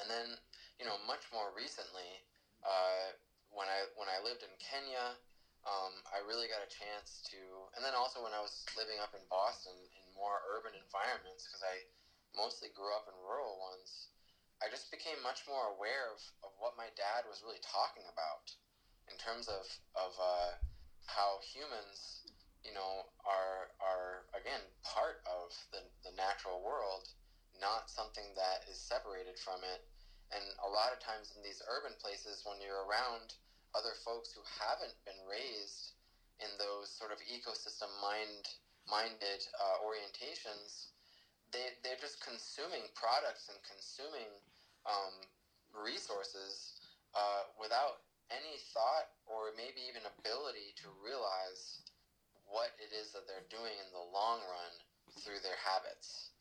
and 0.00 0.08
then 0.08 0.36
you 0.78 0.84
know 0.84 0.96
much 1.08 1.24
more 1.32 1.52
recently 1.52 2.20
uh, 2.64 3.16
when 3.50 3.68
I 3.68 3.88
when 3.96 4.08
I 4.08 4.20
lived 4.20 4.44
in 4.44 4.52
Kenya. 4.60 5.16
Um, 5.62 6.02
I 6.10 6.18
really 6.26 6.50
got 6.50 6.66
a 6.66 6.70
chance 6.70 7.22
to, 7.30 7.38
and 7.78 7.86
then 7.86 7.94
also 7.94 8.18
when 8.18 8.34
I 8.34 8.42
was 8.42 8.66
living 8.74 8.98
up 8.98 9.14
in 9.14 9.22
Boston 9.30 9.78
in 9.94 10.04
more 10.18 10.42
urban 10.50 10.74
environments, 10.74 11.46
because 11.46 11.62
I 11.62 11.86
mostly 12.34 12.74
grew 12.74 12.90
up 12.90 13.06
in 13.06 13.14
rural 13.14 13.62
ones, 13.62 14.10
I 14.58 14.66
just 14.70 14.90
became 14.90 15.22
much 15.22 15.46
more 15.46 15.70
aware 15.74 16.10
of, 16.10 16.18
of 16.42 16.50
what 16.58 16.78
my 16.78 16.90
dad 16.98 17.30
was 17.30 17.46
really 17.46 17.62
talking 17.62 18.06
about 18.10 18.50
in 19.10 19.18
terms 19.18 19.46
of, 19.46 19.66
of 19.94 20.14
uh, 20.18 20.58
how 21.06 21.38
humans, 21.42 22.26
you 22.62 22.74
know, 22.74 23.06
are, 23.26 23.74
are 23.82 24.26
again, 24.34 24.62
part 24.82 25.22
of 25.26 25.54
the, 25.70 25.82
the 26.06 26.14
natural 26.14 26.62
world, 26.62 27.10
not 27.58 27.90
something 27.90 28.34
that 28.34 28.66
is 28.66 28.78
separated 28.78 29.38
from 29.38 29.62
it. 29.62 29.82
And 30.34 30.42
a 30.64 30.70
lot 30.70 30.94
of 30.94 31.02
times 31.02 31.34
in 31.36 31.42
these 31.42 31.62
urban 31.68 31.94
places, 31.98 32.42
when 32.46 32.62
you're 32.62 32.86
around 32.86 33.34
other 33.72 33.96
folks 34.04 34.32
who 34.32 34.44
haven't 34.44 34.96
been 35.04 35.18
raised 35.24 35.96
in 36.40 36.50
those 36.58 36.90
sort 36.90 37.12
of 37.12 37.18
ecosystem 37.24 37.88
mind 38.02 38.46
minded 38.90 39.40
uh, 39.56 39.78
orientations, 39.86 40.90
they, 41.54 41.78
they're 41.86 42.00
just 42.00 42.18
consuming 42.18 42.90
products 42.98 43.46
and 43.46 43.58
consuming 43.62 44.28
um, 44.84 45.14
resources 45.70 46.82
uh, 47.14 47.46
without 47.60 48.02
any 48.34 48.58
thought 48.74 49.12
or 49.28 49.54
maybe 49.54 49.84
even 49.86 50.02
ability 50.18 50.74
to 50.80 50.90
realize 50.98 51.86
what 52.48 52.74
it 52.80 52.90
is 52.90 53.12
that 53.12 53.28
they're 53.28 53.46
doing 53.52 53.72
in 53.78 53.88
the 53.94 54.06
long 54.12 54.40
run 54.50 54.72
through 55.20 55.40
their 55.42 55.58
habits. 55.60 56.32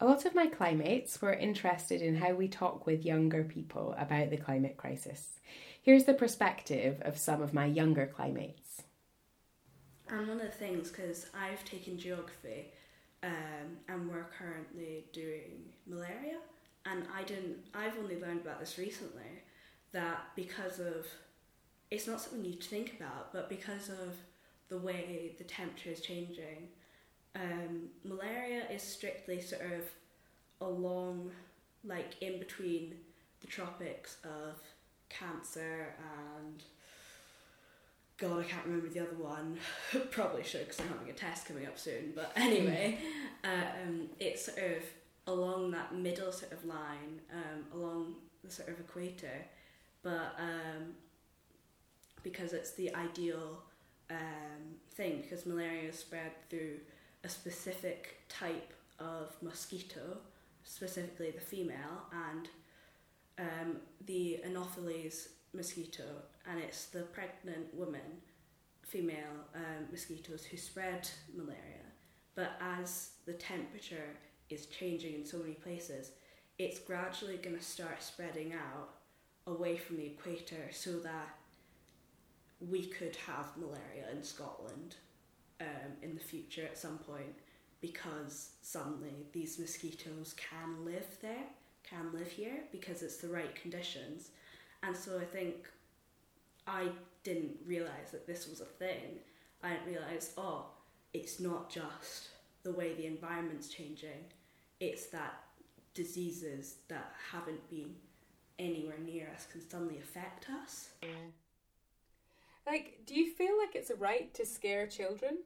A 0.00 0.06
lot 0.06 0.24
of 0.24 0.34
my 0.34 0.46
climates 0.46 1.20
were 1.20 1.32
interested 1.32 2.02
in 2.02 2.16
how 2.16 2.34
we 2.34 2.46
talk 2.46 2.86
with 2.86 3.04
younger 3.04 3.42
people 3.42 3.94
about 3.98 4.30
the 4.30 4.36
climate 4.36 4.76
crisis. 4.76 5.40
Here's 5.88 6.04
the 6.04 6.12
perspective 6.12 7.00
of 7.00 7.16
some 7.16 7.40
of 7.40 7.54
my 7.54 7.64
younger 7.64 8.04
climates. 8.04 8.82
And 10.10 10.28
one 10.28 10.38
of 10.38 10.42
the 10.42 10.52
things, 10.52 10.90
because 10.90 11.30
I've 11.32 11.64
taken 11.64 11.98
geography 11.98 12.74
um, 13.22 13.78
and 13.88 14.06
we're 14.06 14.26
currently 14.38 15.06
doing 15.14 15.62
malaria, 15.86 16.40
and 16.84 17.04
I 17.10 17.22
didn't, 17.22 17.56
I've 17.74 17.96
only 17.96 18.20
learned 18.20 18.42
about 18.42 18.60
this 18.60 18.76
recently 18.76 19.40
that 19.92 20.26
because 20.36 20.78
of, 20.78 21.06
it's 21.90 22.06
not 22.06 22.20
something 22.20 22.44
you 22.44 22.60
think 22.60 22.92
about, 23.00 23.32
but 23.32 23.48
because 23.48 23.88
of 23.88 24.14
the 24.68 24.76
way 24.76 25.36
the 25.38 25.44
temperature 25.44 25.88
is 25.88 26.02
changing, 26.02 26.68
um, 27.34 27.88
malaria 28.04 28.64
is 28.70 28.82
strictly 28.82 29.40
sort 29.40 29.62
of 29.62 29.90
along, 30.60 31.30
like 31.82 32.20
in 32.20 32.38
between 32.38 32.96
the 33.40 33.46
tropics 33.46 34.18
of 34.22 34.60
Cancer 35.08 35.94
and 35.98 36.62
God, 38.18 38.40
I 38.40 38.42
can't 38.42 38.64
remember 38.66 38.88
the 38.88 39.00
other 39.00 39.16
one. 39.16 39.58
Probably 40.10 40.42
should 40.42 40.66
because 40.66 40.80
I'm 40.80 40.88
having 40.88 41.08
a 41.08 41.12
test 41.12 41.46
coming 41.46 41.66
up 41.66 41.78
soon. 41.78 42.12
But 42.14 42.32
anyway, 42.36 42.98
um, 43.44 44.08
it's 44.18 44.46
sort 44.46 44.58
of 44.58 44.82
along 45.28 45.70
that 45.70 45.94
middle 45.94 46.32
sort 46.32 46.52
of 46.52 46.64
line, 46.64 47.20
um, 47.32 47.80
along 47.80 48.16
the 48.42 48.50
sort 48.50 48.70
of 48.70 48.80
equator, 48.80 49.44
but 50.02 50.34
um, 50.38 50.94
because 52.22 52.52
it's 52.52 52.72
the 52.72 52.92
ideal 52.94 53.62
um, 54.10 54.76
thing, 54.92 55.20
because 55.22 55.46
malaria 55.46 55.90
is 55.90 55.98
spread 55.98 56.32
through 56.48 56.78
a 57.24 57.28
specific 57.28 58.20
type 58.28 58.72
of 58.98 59.36
mosquito, 59.42 60.18
specifically 60.64 61.30
the 61.30 61.40
female, 61.40 62.06
and 62.30 62.48
um, 63.38 63.76
the 64.06 64.42
Anopheles 64.44 65.28
mosquito, 65.52 66.04
and 66.48 66.60
it's 66.60 66.86
the 66.86 67.02
pregnant 67.02 67.72
woman, 67.74 68.22
female 68.82 69.46
um, 69.54 69.86
mosquitoes 69.90 70.44
who 70.44 70.56
spread 70.56 71.08
malaria. 71.34 71.86
But 72.34 72.52
as 72.60 73.10
the 73.26 73.32
temperature 73.34 74.16
is 74.50 74.66
changing 74.66 75.14
in 75.14 75.24
so 75.24 75.38
many 75.38 75.54
places, 75.54 76.12
it's 76.58 76.78
gradually 76.78 77.36
going 77.36 77.56
to 77.56 77.62
start 77.62 78.02
spreading 78.02 78.52
out 78.52 78.90
away 79.46 79.76
from 79.76 79.96
the 79.96 80.06
equator 80.06 80.68
so 80.70 80.98
that 81.00 81.36
we 82.60 82.86
could 82.86 83.16
have 83.26 83.56
malaria 83.56 84.10
in 84.12 84.22
Scotland 84.22 84.96
um, 85.60 85.92
in 86.02 86.14
the 86.14 86.20
future 86.20 86.64
at 86.64 86.76
some 86.76 86.98
point 86.98 87.34
because 87.80 88.50
suddenly 88.62 89.26
these 89.32 89.58
mosquitoes 89.58 90.34
can 90.36 90.84
live 90.84 91.06
there, 91.22 91.46
can 91.88 92.12
live 92.12 92.30
here 92.30 92.60
because 92.72 93.02
it's 93.02 93.18
the 93.18 93.28
right 93.28 93.54
conditions. 93.54 94.30
And 94.82 94.96
so 94.96 95.18
I 95.18 95.24
think 95.24 95.68
I 96.66 96.88
didn't 97.24 97.56
realize 97.66 98.10
that 98.12 98.26
this 98.26 98.48
was 98.48 98.60
a 98.60 98.64
thing. 98.64 99.18
I 99.62 99.70
didn't 99.70 99.86
realize, 99.86 100.32
oh, 100.36 100.66
it's 101.12 101.40
not 101.40 101.70
just 101.70 102.28
the 102.62 102.72
way 102.72 102.94
the 102.94 103.06
environment's 103.06 103.68
changing, 103.68 104.24
it's 104.80 105.06
that 105.06 105.40
diseases 105.94 106.76
that 106.88 107.12
haven't 107.32 107.68
been 107.70 107.94
anywhere 108.58 108.98
near 109.04 109.28
us 109.34 109.46
can 109.50 109.68
suddenly 109.68 109.98
affect 109.98 110.46
us. 110.50 110.90
Yeah. 111.02 111.08
Like, 112.66 113.00
do 113.06 113.14
you 113.14 113.32
feel 113.32 113.56
like 113.58 113.74
it's 113.74 113.90
a 113.90 113.96
right 113.96 114.32
to 114.34 114.44
scare 114.44 114.86
children 114.86 115.38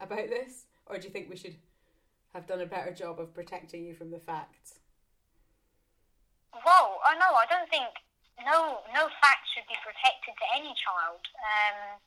about 0.00 0.28
this? 0.28 0.64
Or 0.86 0.98
do 0.98 1.04
you 1.04 1.10
think 1.10 1.30
we 1.30 1.36
should 1.36 1.54
have 2.34 2.46
done 2.46 2.60
a 2.60 2.66
better 2.66 2.92
job 2.92 3.20
of 3.20 3.34
protecting 3.34 3.84
you 3.86 3.94
from 3.94 4.10
the 4.10 4.18
facts? 4.18 4.80
Whoa, 6.54 7.02
oh 7.02 7.14
no, 7.18 7.34
I 7.34 7.50
don't 7.50 7.66
think 7.66 7.90
no 8.46 8.82
no 8.94 9.10
facts 9.18 9.50
should 9.50 9.66
be 9.66 9.74
protected 9.82 10.38
to 10.38 10.46
any 10.54 10.70
child. 10.78 11.22
Um, 11.42 11.98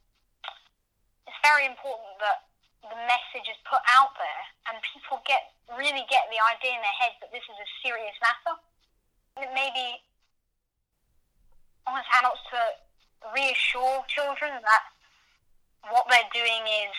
it's 1.27 1.39
very 1.44 1.68
important 1.68 2.16
that 2.24 2.48
the 2.88 2.96
message 3.12 3.48
is 3.51 3.60
put 3.68 3.84
out 3.92 4.16
there 4.16 4.44
and 4.72 4.80
people 4.96 5.20
get 5.27 5.51
really 5.75 6.08
get 6.08 6.32
the 6.32 6.39
idea 6.39 6.80
in 6.80 6.82
their 6.84 7.00
heads 7.00 7.20
that 7.20 7.32
this 7.36 7.44
is 7.44 7.58
a 7.60 7.70
serious 7.84 8.16
matter. 8.24 8.56
Maybe 9.51 10.00
almost 11.84 12.08
adults 12.16 12.44
to 12.56 12.60
reassure 13.36 14.04
children 14.08 14.63
that 14.63 14.84
what 15.92 16.08
they're 16.08 16.32
doing 16.32 16.63
is 16.88 16.96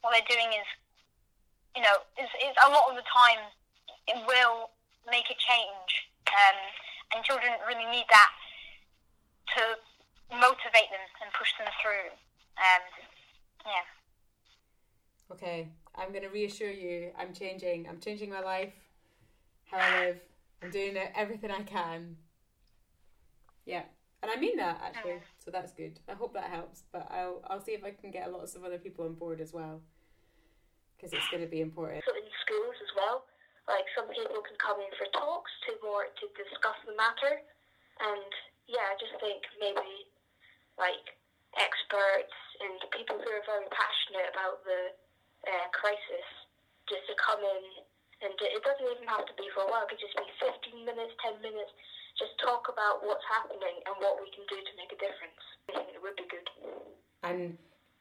what 0.00 0.16
they're 0.16 0.32
doing 0.32 0.48
is 0.56 0.68
you 1.76 1.82
know 1.84 1.96
is, 2.16 2.28
is 2.40 2.56
a 2.64 2.68
lot 2.72 2.88
of 2.88 2.96
the 2.96 3.04
time 3.04 3.40
it 4.08 4.16
will 4.28 4.72
make 5.08 5.28
a 5.28 5.36
change 5.36 6.08
um, 6.32 6.58
and 7.14 7.24
children 7.24 7.52
really 7.68 7.86
need 7.90 8.06
that 8.08 8.32
to 9.56 9.62
motivate 10.32 10.88
them 10.88 11.04
and 11.22 11.28
push 11.36 11.52
them 11.58 11.68
through 11.82 12.10
um, 12.56 12.84
yeah 13.66 13.84
Okay, 15.32 15.68
I'm 15.96 16.10
going 16.10 16.22
to 16.22 16.28
reassure 16.28 16.70
you. 16.70 17.10
I'm 17.18 17.32
changing. 17.32 17.86
I'm 17.88 17.98
changing 17.98 18.30
my 18.30 18.40
life, 18.40 18.74
how 19.70 19.78
I 19.78 20.06
live. 20.06 20.20
I'm 20.62 20.70
doing 20.70 20.96
it, 20.96 21.12
everything 21.16 21.50
I 21.50 21.62
can. 21.62 22.16
Yeah, 23.64 23.82
and 24.22 24.30
I 24.30 24.38
mean 24.38 24.56
that 24.58 24.80
actually. 24.84 25.20
So 25.38 25.50
that's 25.50 25.72
good. 25.72 25.98
I 26.08 26.12
hope 26.12 26.34
that 26.34 26.50
helps. 26.50 26.84
But 26.92 27.08
I'll 27.10 27.40
I'll 27.48 27.60
see 27.60 27.72
if 27.72 27.84
I 27.84 27.90
can 27.90 28.10
get 28.10 28.30
lots 28.30 28.54
of 28.54 28.64
other 28.64 28.78
people 28.78 29.06
on 29.06 29.14
board 29.14 29.40
as 29.40 29.52
well, 29.52 29.80
because 30.96 31.12
it's 31.12 31.28
going 31.30 31.42
to 31.42 31.50
be 31.50 31.60
important. 31.60 32.04
So 32.06 32.14
in 32.14 32.28
schools 32.44 32.76
as 32.82 32.92
well, 32.94 33.24
like 33.66 33.84
some 33.96 34.03
people 34.14 34.40
can 34.40 34.56
come 34.62 34.78
in 34.80 34.90
for 34.96 35.10
talks 35.12 35.50
to 35.68 35.76
more 35.82 36.08
to 36.08 36.24
discuss 36.38 36.78
the 36.86 36.94
matter, 36.94 37.42
and 38.00 38.30
yeah, 38.70 38.88
I 38.88 38.94
just 38.96 39.14
think 39.20 39.42
maybe 39.60 40.08
like 40.80 41.14
experts 41.58 42.34
and 42.62 42.78
people 42.94 43.18
who 43.18 43.30
are 43.30 43.44
very 43.46 43.68
passionate 43.70 44.30
about 44.34 44.62
the 44.66 44.94
uh, 45.46 45.66
crisis 45.70 46.26
just 46.90 47.06
to 47.06 47.14
come 47.18 47.42
in 47.42 47.84
and 48.24 48.32
it 48.40 48.62
doesn't 48.64 48.88
even 48.88 49.04
have 49.04 49.28
to 49.28 49.34
be 49.36 49.46
for 49.52 49.66
a 49.66 49.68
while. 49.68 49.84
It 49.84 49.92
could 49.92 50.00
just 50.00 50.16
be 50.16 50.24
15 50.40 50.80
minutes, 50.86 51.12
10 51.20 51.44
minutes. 51.44 51.72
Just 52.16 52.32
talk 52.40 52.72
about 52.72 53.04
what's 53.04 53.24
happening 53.28 53.84
and 53.84 53.94
what 54.00 54.16
we 54.16 54.32
can 54.32 54.48
do 54.48 54.56
to 54.56 54.72
make 54.80 54.88
a 54.94 54.98
difference. 54.98 55.40
I 55.68 55.82
think 55.82 55.92
it 55.92 56.00
would 56.00 56.16
be 56.16 56.24
good. 56.30 56.46
And 57.20 57.58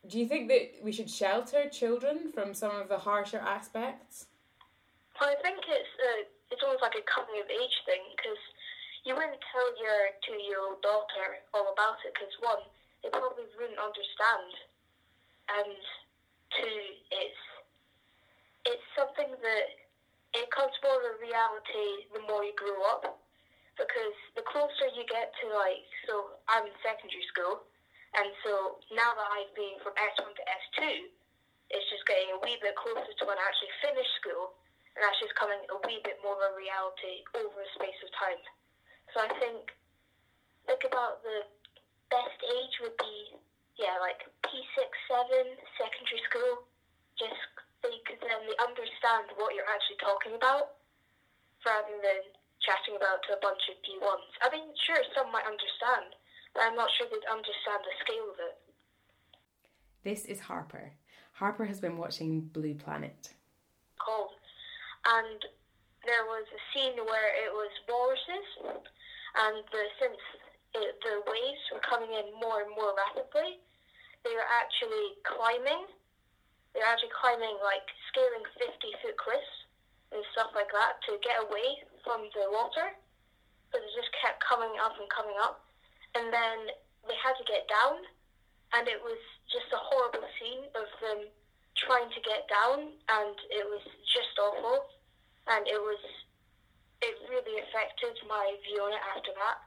do 0.08 0.20
you 0.20 0.28
think 0.28 0.48
that 0.48 0.80
we 0.84 0.92
should 0.92 1.10
shelter 1.10 1.68
children 1.68 2.32
from 2.32 2.54
some 2.54 2.72
of 2.72 2.88
the 2.88 3.00
harsher 3.00 3.40
aspects? 3.40 4.28
I 5.22 5.38
think 5.46 5.62
it's 5.70 5.94
uh, 6.02 6.26
it's 6.50 6.64
almost 6.66 6.82
like 6.82 6.98
a 6.98 7.06
coming 7.06 7.38
of 7.38 7.48
age 7.50 7.78
thing 7.86 8.02
because 8.18 8.42
you 9.06 9.14
wouldn't 9.14 9.40
tell 9.54 9.70
your 9.78 10.14
two 10.26 10.40
year 10.42 10.58
old 10.58 10.82
daughter 10.82 11.38
all 11.54 11.70
about 11.70 12.02
it 12.02 12.14
because 12.18 12.34
one, 12.42 12.66
they 13.06 13.14
probably 13.14 13.46
wouldn't 13.54 13.78
understand, 13.78 14.52
and 15.54 15.78
two, 16.58 16.80
it's 17.14 17.44
it's 18.66 18.88
something 18.98 19.30
that 19.30 19.68
it 20.34 20.50
comes 20.50 20.74
more 20.82 20.98
of 20.98 21.06
a 21.06 21.16
reality 21.22 22.10
the 22.16 22.24
more 22.26 22.42
you 22.42 22.56
grow 22.58 22.82
up 22.90 23.22
because 23.78 24.18
the 24.34 24.46
closer 24.50 24.90
you 24.98 25.06
get 25.06 25.30
to 25.42 25.46
like 25.54 25.86
so 26.10 26.38
I'm 26.50 26.66
in 26.66 26.76
secondary 26.82 27.26
school 27.30 27.62
and 28.18 28.30
so 28.42 28.82
now 28.94 29.14
that 29.14 29.30
I've 29.30 29.54
been 29.54 29.78
from 29.84 29.94
S1 29.98 30.26
to 30.26 30.44
S2 30.46 31.12
it's 31.76 31.88
just 31.90 32.06
getting 32.08 32.34
a 32.34 32.40
wee 32.42 32.58
bit 32.62 32.78
closer 32.78 33.14
to 33.14 33.24
when 33.26 33.38
I 33.38 33.46
actually 33.46 33.74
finish 33.82 34.10
school 34.22 34.58
and 34.96 35.02
that's 35.02 35.20
just 35.20 35.34
coming 35.36 35.60
a 35.70 35.78
wee 35.86 36.02
bit 36.06 36.22
more 36.22 36.38
of 36.38 36.44
a 36.44 36.54
reality 36.54 37.26
over 37.34 37.58
a 37.58 37.70
space 37.74 37.98
of 38.06 38.10
time. 38.18 38.42
So 39.14 39.26
I 39.26 39.30
think 39.42 39.74
think 40.70 40.84
about 40.88 41.22
the 41.26 41.44
best 42.08 42.40
age 42.40 42.76
would 42.82 42.96
be 43.02 43.36
yeah 43.76 43.98
like 44.00 44.22
P6 44.46 44.86
7 45.10 45.58
secondary 45.76 46.22
school 46.30 46.70
just 47.18 47.38
because 47.84 48.22
then 48.24 48.48
they 48.48 48.58
understand 48.64 49.34
what 49.36 49.52
you're 49.58 49.68
actually 49.68 50.00
talking 50.00 50.34
about 50.40 50.80
rather 51.68 51.96
than 52.00 52.32
chatting 52.64 52.96
about 52.96 53.20
to 53.28 53.36
a 53.36 53.44
bunch 53.44 53.60
of 53.68 53.76
P1s. 53.84 54.32
I 54.40 54.48
mean, 54.56 54.72
sure, 54.80 55.04
some 55.12 55.32
might 55.32 55.44
understand, 55.44 56.16
but 56.56 56.64
I'm 56.64 56.80
not 56.80 56.88
sure 56.96 57.08
they'd 57.12 57.28
understand 57.28 57.84
the 57.84 57.96
scale 58.00 58.32
of 58.32 58.40
it. 58.40 58.56
This 60.04 60.26
is 60.26 60.40
Harper. 60.48 60.96
Harper 61.34 61.66
has 61.66 61.80
been 61.80 61.98
watching 61.98 62.42
Blue 62.56 62.76
Planet. 62.76 63.36
Cold. 64.00 64.32
And 65.06 65.40
there 66.06 66.26
was 66.28 66.46
a 66.52 66.62
scene 66.72 67.00
where 67.04 67.32
it 67.44 67.52
was 67.52 67.72
walruses, 67.88 68.48
and 69.36 69.64
the, 69.72 69.84
since 70.00 70.20
it, 70.76 71.00
the 71.04 71.24
waves 71.28 71.64
were 71.72 71.84
coming 71.84 72.12
in 72.12 72.32
more 72.40 72.64
and 72.64 72.72
more 72.76 72.96
rapidly, 72.96 73.60
they 74.24 74.34
were 74.36 74.50
actually 74.50 75.20
climbing 75.28 75.86
They 76.74 76.82
were 76.82 76.90
actually 76.90 77.14
climbing 77.14 77.58
like 77.62 77.86
scaling 78.10 78.46
50 78.58 78.74
foot 79.04 79.18
cliffs 79.18 79.54
and 80.12 80.22
stuff 80.34 80.54
like 80.58 80.72
that 80.74 81.02
to 81.10 81.22
get 81.22 81.38
away 81.46 81.84
from 82.02 82.26
the 82.34 82.50
water. 82.50 82.98
But 83.72 83.82
it 83.86 83.92
just 83.98 84.10
kept 84.22 84.42
coming 84.42 84.74
up 84.82 84.98
and 84.98 85.10
coming 85.10 85.38
up. 85.42 85.66
And 86.16 86.34
then 86.34 86.58
they 87.10 87.18
had 87.22 87.36
to 87.38 87.46
get 87.50 87.66
down, 87.68 88.02
and 88.74 88.86
it 88.88 89.02
was 89.02 89.18
just 89.50 89.70
a 89.74 89.82
horrible 89.82 90.26
scene 90.38 90.66
of 90.78 90.88
them 91.02 91.20
trying 91.86 92.10
to 92.10 92.22
get 92.24 92.48
down, 92.48 92.92
and 93.10 93.36
it 93.52 93.66
was 93.68 93.84
just 94.08 94.36
awful. 94.40 94.86
And 95.48 95.68
it 95.68 95.80
was, 95.80 96.00
it 97.02 97.16
really 97.30 97.60
affected 97.60 98.16
my 98.28 98.56
view 98.64 98.82
on 98.84 98.94
it 98.94 99.04
after 99.16 99.32
that. 99.36 99.58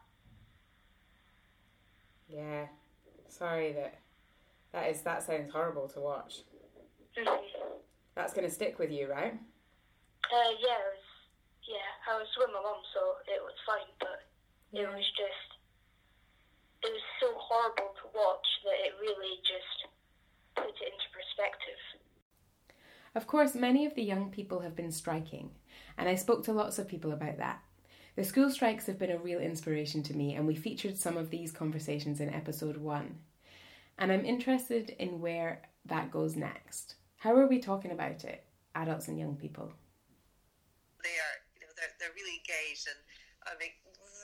Yeah, 2.28 2.66
sorry 3.28 3.72
that 3.72 4.00
that 4.72 4.90
is 4.90 5.02
that 5.02 5.22
sounds 5.22 5.52
horrible 5.52 5.86
to 5.94 6.00
watch. 6.00 6.42
Mm-hmm. 7.16 7.80
That's 8.16 8.32
going 8.32 8.48
to 8.48 8.52
stick 8.52 8.78
with 8.78 8.90
you, 8.90 9.08
right? 9.12 9.36
Uh, 9.36 10.52
yeah, 10.58 10.80
it 10.80 10.90
was, 10.96 11.06
yeah, 11.68 11.88
I 12.08 12.16
was 12.18 12.28
with 12.40 12.48
my 12.50 12.60
mum, 12.64 12.80
so 12.96 13.00
it 13.28 13.40
was 13.44 13.54
fine, 13.68 13.92
but 14.00 14.24
it 14.72 14.88
was 14.88 15.06
just, 15.14 15.48
it 16.82 16.90
was 16.90 17.06
so 17.20 17.30
horrible 17.36 17.92
to 18.00 18.04
watch 18.16 18.48
that 18.64 18.78
it 18.88 18.96
really 18.98 19.38
just 19.44 19.92
put 20.56 20.72
it 20.72 20.80
into 20.80 21.08
perspective. 21.12 21.78
Of 23.16 23.26
course, 23.26 23.54
many 23.54 23.86
of 23.86 23.94
the 23.94 24.02
young 24.02 24.30
people 24.30 24.60
have 24.60 24.76
been 24.76 24.92
striking, 24.92 25.48
and 25.96 26.06
I 26.06 26.16
spoke 26.16 26.44
to 26.44 26.52
lots 26.52 26.78
of 26.78 26.86
people 26.86 27.12
about 27.12 27.38
that. 27.38 27.64
The 28.14 28.24
school 28.24 28.50
strikes 28.50 28.84
have 28.84 28.98
been 28.98 29.10
a 29.10 29.16
real 29.16 29.40
inspiration 29.40 30.02
to 30.04 30.14
me, 30.14 30.34
and 30.34 30.46
we 30.46 30.54
featured 30.54 30.98
some 30.98 31.16
of 31.16 31.30
these 31.30 31.50
conversations 31.50 32.20
in 32.20 32.28
episode 32.28 32.76
one. 32.76 33.16
And 33.96 34.12
I'm 34.12 34.26
interested 34.26 34.90
in 34.98 35.22
where 35.22 35.62
that 35.86 36.10
goes 36.10 36.36
next. 36.36 36.96
How 37.16 37.34
are 37.36 37.48
we 37.48 37.58
talking 37.58 37.90
about 37.90 38.22
it, 38.24 38.44
adults 38.74 39.08
and 39.08 39.18
young 39.18 39.36
people? 39.36 39.72
They 41.02 41.16
are, 41.16 41.36
you 41.56 41.64
know, 41.64 41.72
they're, 41.72 41.96
they're 41.98 42.16
really 42.20 42.36
engaged, 42.36 42.84
and 42.84 43.00
I'm 43.48 43.56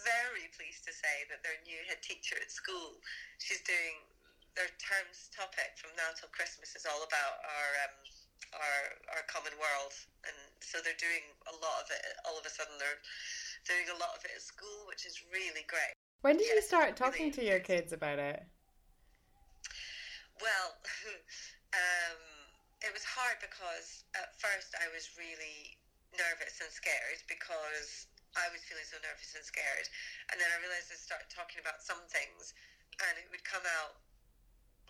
very 0.05 0.53
pleased 0.53 0.85
to 0.85 0.93
say 0.93 1.25
that 1.33 1.41
their 1.41 1.57
new 1.65 1.81
head 1.89 2.05
teacher 2.05 2.37
at 2.37 2.53
school, 2.53 3.01
she's 3.41 3.65
doing 3.65 4.05
their 4.53 4.69
term's 4.77 5.33
topic 5.33 5.81
from 5.81 5.97
now 5.97 6.13
till 6.13 6.29
Christmas 6.29 6.77
is 6.77 6.85
all 6.85 7.01
about 7.09 7.41
our 7.41 7.89
um, 7.89 7.97
our 8.51 8.83
our 9.15 9.25
common 9.31 9.55
world, 9.57 9.95
and 10.27 10.37
so 10.61 10.83
they're 10.83 10.99
doing 10.99 11.25
a 11.49 11.55
lot 11.63 11.85
of 11.85 11.89
it. 11.91 12.03
All 12.27 12.35
of 12.35 12.45
a 12.45 12.53
sudden, 12.53 12.75
they're 12.79 13.01
doing 13.67 13.87
a 13.95 13.99
lot 13.99 14.19
of 14.19 14.25
it 14.27 14.35
at 14.35 14.43
school, 14.43 14.87
which 14.91 15.07
is 15.07 15.23
really 15.31 15.65
great. 15.71 15.95
When 16.23 16.39
did 16.39 16.51
you 16.51 16.63
start 16.63 16.95
talking 16.95 17.31
to 17.35 17.43
your 17.43 17.59
kids 17.59 17.93
about 17.93 18.19
it? 18.19 18.43
Well, 20.39 20.75
um, 21.75 22.21
it 22.83 22.91
was 22.95 23.07
hard 23.07 23.39
because 23.43 24.07
at 24.19 24.35
first 24.39 24.75
I 24.79 24.91
was 24.91 25.11
really 25.19 25.79
nervous 26.15 26.63
and 26.63 26.71
scared 26.71 27.23
because 27.27 28.07
I 28.35 28.49
was 28.51 28.65
feeling 28.65 28.87
so 28.87 28.99
nervous 29.03 29.35
and 29.37 29.45
scared. 29.45 29.87
And 30.33 30.41
then 30.41 30.49
I 30.51 30.59
realized 30.61 30.89
I 30.91 30.99
started 30.99 31.29
talking 31.29 31.61
about 31.61 31.85
some 31.85 32.01
things 32.09 32.55
and 33.01 33.15
it 33.21 33.29
would 33.31 33.45
come 33.45 33.65
out 33.83 33.99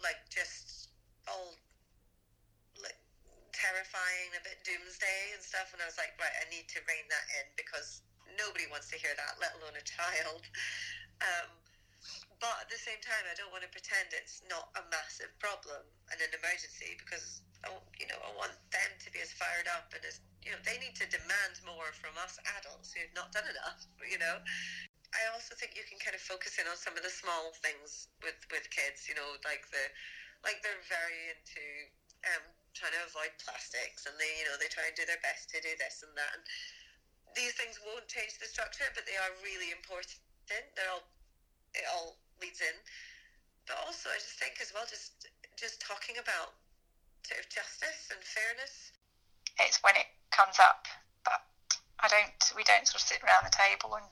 like 0.03 0.19
just 0.31 0.91
all 1.31 1.55
terrifying, 3.53 4.35
a 4.37 4.43
bit 4.43 4.61
doomsday 4.65 5.37
and 5.37 5.43
stuff. 5.45 5.71
And 5.73 5.81
I 5.81 5.87
was 5.87 5.97
like, 5.97 6.17
right, 6.19 6.33
I 6.41 6.49
need 6.49 6.69
to 6.73 6.81
rein 6.89 7.07
that 7.09 7.27
in 7.41 7.47
because 7.57 8.03
nobody 8.37 8.67
wants 8.69 8.89
to 8.93 8.97
hear 8.99 9.13
that, 9.17 9.39
let 9.41 9.55
alone 9.61 9.77
a 9.77 9.85
child. 9.85 10.45
Um, 11.23 11.55
but 12.43 12.67
at 12.67 12.67
the 12.67 12.83
same 12.83 12.99
time, 12.99 13.23
I 13.31 13.39
don't 13.39 13.55
want 13.55 13.63
to 13.63 13.71
pretend 13.71 14.11
it's 14.11 14.43
not 14.51 14.75
a 14.75 14.83
massive 14.91 15.31
problem 15.39 15.87
and 16.11 16.19
an 16.19 16.35
emergency 16.35 16.99
because 16.99 17.47
I, 17.63 17.71
you 18.03 18.11
know, 18.11 18.19
I 18.19 18.35
want 18.35 18.51
them 18.75 18.91
to 18.99 19.09
be 19.15 19.23
as 19.23 19.31
fired 19.39 19.71
up 19.71 19.95
and 19.95 20.03
as 20.03 20.19
you 20.43 20.51
know, 20.51 20.59
they 20.67 20.75
need 20.83 20.99
to 20.99 21.07
demand 21.07 21.63
more 21.63 21.95
from 21.95 22.19
us 22.19 22.35
adults 22.59 22.91
who've 22.91 23.15
not 23.15 23.31
done 23.31 23.47
enough. 23.47 23.87
You 24.03 24.19
know, 24.19 24.43
I 25.15 25.23
also 25.33 25.55
think 25.55 25.79
you 25.79 25.87
can 25.89 25.97
kind 26.03 26.13
of 26.13 26.21
focus 26.21 26.59
in 26.59 26.67
on 26.67 26.77
some 26.77 26.99
of 26.99 27.07
the 27.07 27.15
small 27.15 27.55
things 27.63 28.11
with 28.21 28.37
with 28.51 28.67
kids. 28.69 29.07
You 29.09 29.15
know, 29.15 29.39
like 29.47 29.65
the 29.71 29.85
like 30.43 30.61
they're 30.61 30.85
very 30.91 31.33
into 31.33 31.65
um, 32.27 32.45
trying 32.73 32.97
to 32.97 33.05
avoid 33.05 33.33
plastics, 33.41 34.09
and 34.09 34.15
they 34.17 34.31
you 34.41 34.45
know 34.49 34.57
they 34.57 34.71
try 34.73 34.89
and 34.89 34.97
do 34.97 35.05
their 35.05 35.21
best 35.21 35.53
to 35.53 35.61
do 35.61 35.73
this 35.77 36.05
and 36.05 36.13
that. 36.17 36.33
And 36.37 36.43
these 37.37 37.57
things 37.57 37.81
won't 37.85 38.09
change 38.09 38.37
the 38.37 38.49
structure, 38.49 38.89
but 38.93 39.09
they 39.09 39.17
are 39.17 39.33
really 39.41 39.73
important. 39.73 40.21
They're 40.49 40.93
all 40.93 41.07
it 41.73 41.87
all 41.89 42.21
leads 42.41 42.61
in. 42.61 42.77
But 43.65 43.79
also, 43.87 44.11
I 44.11 44.19
just 44.19 44.37
think 44.37 44.59
as 44.61 44.73
well, 44.75 44.85
just 44.89 45.29
just 45.57 45.81
talking 45.81 46.19
about 46.19 46.57
sort 47.23 47.41
of 47.41 47.47
justice 47.49 48.11
and 48.11 48.21
fairness. 48.21 48.93
It's 49.61 49.79
when 49.85 49.95
it 49.97 50.09
comes 50.35 50.59
up, 50.59 50.89
but 51.25 51.41
I 52.01 52.09
don't. 52.09 52.37
We 52.57 52.65
don't 52.65 52.89
sort 52.89 53.01
of 53.01 53.07
sit 53.07 53.23
around 53.23 53.47
the 53.47 53.55
table 53.55 53.95
and 53.95 54.07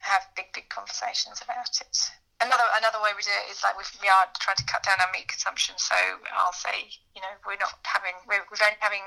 have 0.00 0.24
big, 0.34 0.52
big 0.54 0.68
conversations 0.70 1.42
about 1.44 1.76
it. 1.80 1.96
Another 2.40 2.64
another 2.80 3.00
way 3.04 3.12
we 3.16 3.22
do 3.22 3.30
it 3.46 3.52
is 3.52 3.60
like 3.62 3.76
we 3.76 4.08
are 4.08 4.26
trying 4.40 4.56
to 4.56 4.64
cut 4.64 4.82
down 4.82 4.96
our 5.00 5.12
meat 5.12 5.28
consumption. 5.28 5.74
So 5.76 5.94
I'll 6.32 6.56
say, 6.56 6.88
you 7.14 7.20
know, 7.20 7.34
we're 7.46 7.60
not 7.60 7.76
having. 7.84 8.16
We're, 8.26 8.44
we've 8.50 8.62
only 8.64 8.80
having. 8.80 9.04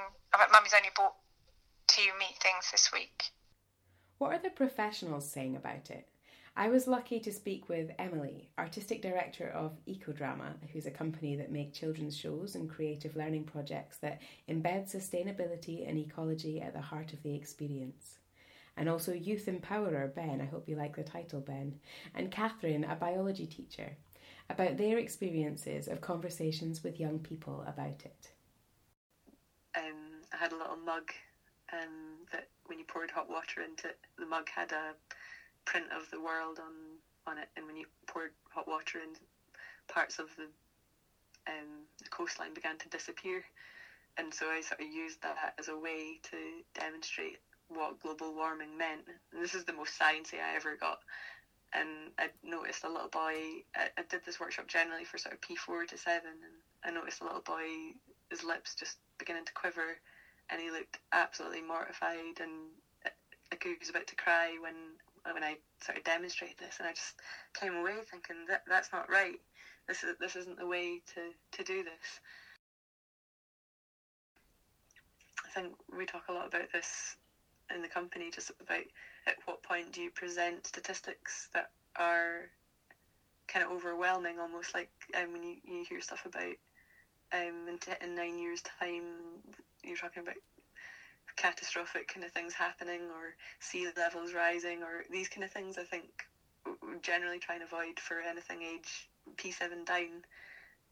Mummy's 0.52 0.74
only 0.78 0.94
bought 0.96 1.18
two 1.88 2.14
meat 2.20 2.38
things 2.42 2.70
this 2.72 2.92
week. 2.94 3.34
What 4.20 4.34
are 4.34 4.42
the 4.42 4.50
professionals 4.50 5.30
saying 5.30 5.56
about 5.56 5.90
it? 5.90 6.08
I 6.56 6.70
was 6.70 6.88
lucky 6.88 7.20
to 7.22 7.34
speak 7.34 7.68
with 7.68 7.90
Emily, 7.98 8.52
artistic 8.60 9.02
director 9.02 9.50
of 9.50 9.72
Ecodrama, 9.88 10.54
who's 10.72 10.86
a 10.86 10.92
company 10.92 11.36
that 11.38 11.52
make 11.52 11.74
children's 11.74 12.16
shows 12.16 12.54
and 12.54 12.70
creative 12.70 13.16
learning 13.16 13.46
projects 13.46 13.98
that 13.98 14.22
embed 14.48 14.94
sustainability 14.94 15.90
and 15.90 15.98
ecology 15.98 16.62
at 16.62 16.74
the 16.74 16.82
heart 16.82 17.12
of 17.12 17.24
the 17.24 17.34
experience. 17.34 18.20
And 18.76 18.90
also 18.90 19.14
youth 19.14 19.46
empowerer 19.46 20.14
Ben, 20.14 20.42
I 20.42 20.46
hope 20.46 20.68
you 20.68 20.76
like 20.76 20.96
the 20.96 21.04
title 21.04 21.42
Ben, 21.42 21.80
and 22.16 22.32
Catherine, 22.32 22.84
a 22.84 22.96
biology 22.96 23.46
teacher, 23.46 23.98
about 24.50 24.78
their 24.78 24.98
experiences 24.98 25.88
of 25.88 26.02
conversations 26.02 26.84
with 26.84 27.00
young 27.00 27.20
people 27.20 27.64
about 27.68 28.04
it. 28.06 28.32
Um, 29.78 30.22
I 30.34 30.38
had 30.38 30.52
a 30.52 30.58
little 30.58 30.78
mug 30.78 31.12
um, 31.72 32.26
that 32.32 32.48
when 32.66 32.80
you 32.80 32.86
poured 32.86 33.12
hot 33.12 33.30
water 33.30 33.62
into 33.62 33.88
it, 33.88 34.00
the 34.18 34.26
mug 34.26 34.50
had 34.50 34.72
a 34.72 34.94
print 35.66 35.88
of 35.96 36.10
the 36.12 36.22
world 36.22 36.60
on 36.60 36.74
on 37.26 37.38
it, 37.38 37.48
and 37.56 37.66
when 37.66 37.78
you 37.78 37.86
poured 38.06 38.32
hot 38.50 38.68
water 38.68 39.00
in, 39.00 39.16
parts 39.88 40.20
of 40.20 40.28
the 40.36 40.44
um, 41.48 41.88
the 42.02 42.10
coastline 42.10 42.54
began 42.54 42.78
to 42.78 42.90
disappear, 42.90 43.44
and 44.18 44.34
so 44.34 44.48
I 44.48 44.62
sort 44.62 44.82
of 44.82 44.88
used 44.88 45.22
that 45.24 45.56
as 45.58 45.68
a 45.70 45.78
way 45.78 46.20
to 46.24 46.38
demonstrate 46.80 47.40
what 47.68 48.00
global 48.00 48.34
warming 48.34 48.78
meant. 48.78 49.02
And 49.32 49.44
this 49.44 49.54
is 49.54 49.64
the 49.64 49.74
most 49.74 49.98
sciencey 50.00 50.40
I 50.40 50.56
ever 50.56 50.76
got. 50.76 50.98
And 51.74 52.12
I 52.20 52.30
noticed 52.44 52.84
a 52.84 52.90
little 52.90 53.08
boy. 53.08 53.64
I, 53.76 53.88
I 53.98 54.04
did 54.10 54.22
this 54.26 54.40
workshop 54.40 54.68
generally 54.68 55.04
for 55.04 55.18
sort 55.18 55.34
of 55.34 55.42
P 55.42 55.56
four 55.56 55.86
to 55.86 55.98
seven, 55.98 56.32
and 56.44 56.54
I 56.86 56.92
noticed 56.92 57.22
a 57.22 57.24
little 57.24 57.42
boy, 57.42 57.98
his 58.30 58.44
lips 58.44 58.76
just 58.76 58.98
beginning 59.18 59.46
to 59.46 59.54
quiver, 59.54 59.98
and 60.50 60.62
he 60.62 60.70
looked 60.70 61.00
absolutely 61.12 61.62
mortified 61.62 62.40
and 62.40 62.70
like 63.52 63.64
he 63.64 63.76
was 63.80 63.90
about 63.90 64.08
to 64.08 64.16
cry 64.16 64.58
when 64.60 64.74
when 65.32 65.44
I 65.44 65.56
sort 65.84 65.98
of 65.98 66.04
demonstrated 66.04 66.58
this, 66.60 66.76
and 66.80 66.88
I 66.88 66.92
just 66.92 67.16
came 67.60 67.74
away 67.76 67.96
thinking 68.10 68.46
that 68.50 68.62
that's 68.68 68.92
not 68.92 69.10
right. 69.10 69.40
This 69.88 70.04
is 70.04 70.16
this 70.20 70.36
isn't 70.36 70.58
the 70.58 70.68
way 70.68 71.02
to 71.16 71.32
to 71.58 71.64
do 71.64 71.84
this. 71.84 72.20
I 75.46 75.50
think 75.50 75.74
we 75.96 76.06
talk 76.06 76.24
a 76.30 76.34
lot 76.34 76.48
about 76.48 76.72
this 76.74 77.16
in 77.74 77.82
the 77.82 77.88
company, 77.88 78.30
just 78.34 78.52
about 78.62 78.84
at 79.28 79.36
what 79.46 79.64
point 79.64 79.92
do 79.92 80.02
you 80.02 80.10
present 80.10 80.68
statistics 80.68 81.50
that 81.54 81.70
are 81.96 82.50
kind 83.48 83.66
of 83.66 83.72
overwhelming, 83.72 84.40
almost 84.40 84.74
like 84.74 84.90
um, 85.16 85.34
when 85.34 85.44
you, 85.44 85.56
you 85.64 85.84
hear 85.88 86.02
stuff 86.02 86.26
about 86.26 86.56
um, 87.34 87.68
in, 87.68 87.78
t- 87.80 87.92
in 88.02 88.16
nine 88.16 88.38
years' 88.38 88.62
time, 88.80 89.04
you're 89.84 89.98
talking 89.98 90.22
about 90.22 90.36
catastrophic 91.36 92.08
kind 92.08 92.24
of 92.24 92.32
things 92.32 92.54
happening 92.54 93.02
or 93.10 93.34
sea 93.60 93.88
levels 93.98 94.34
rising 94.34 94.84
or 94.84 95.04
these 95.10 95.28
kind 95.28 95.44
of 95.44 95.50
things 95.50 95.78
I 95.78 95.84
think 95.84 96.06
generally 97.02 97.40
try 97.40 97.56
and 97.56 97.64
avoid 97.64 98.00
for 98.00 98.20
anything 98.20 98.62
age 98.62 99.10
P7 99.38 99.86
down. 99.86 100.24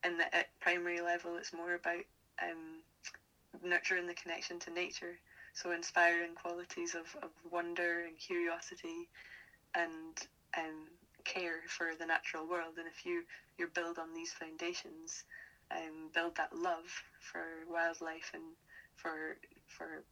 And 0.03 0.19
that 0.19 0.33
at 0.33 0.47
primary 0.59 0.99
level 0.99 1.35
it's 1.37 1.53
more 1.53 1.75
about 1.75 2.01
um, 2.41 2.81
nurturing 3.63 4.07
the 4.07 4.15
connection 4.15 4.57
to 4.59 4.73
nature 4.73 5.19
so 5.53 5.71
inspiring 5.71 6.35
qualities 6.35 6.95
of, 6.95 7.05
of 7.23 7.29
wonder 7.49 8.05
and 8.05 8.17
curiosity 8.17 9.07
and 9.75 10.17
um, 10.57 10.87
care 11.23 11.61
for 11.67 11.91
the 11.97 12.05
natural 12.05 12.47
world. 12.47 12.75
And 12.77 12.87
if 12.87 13.05
you 13.05 13.23
you 13.57 13.67
build 13.67 13.97
on 13.99 14.13
these 14.13 14.31
foundations 14.31 15.23
um, 15.75 16.09
build 16.13 16.35
that 16.35 16.53
love 16.53 16.89
for 17.19 17.43
wildlife 17.69 18.31
and 18.33 18.43
for 18.95 19.37
for 19.67 20.03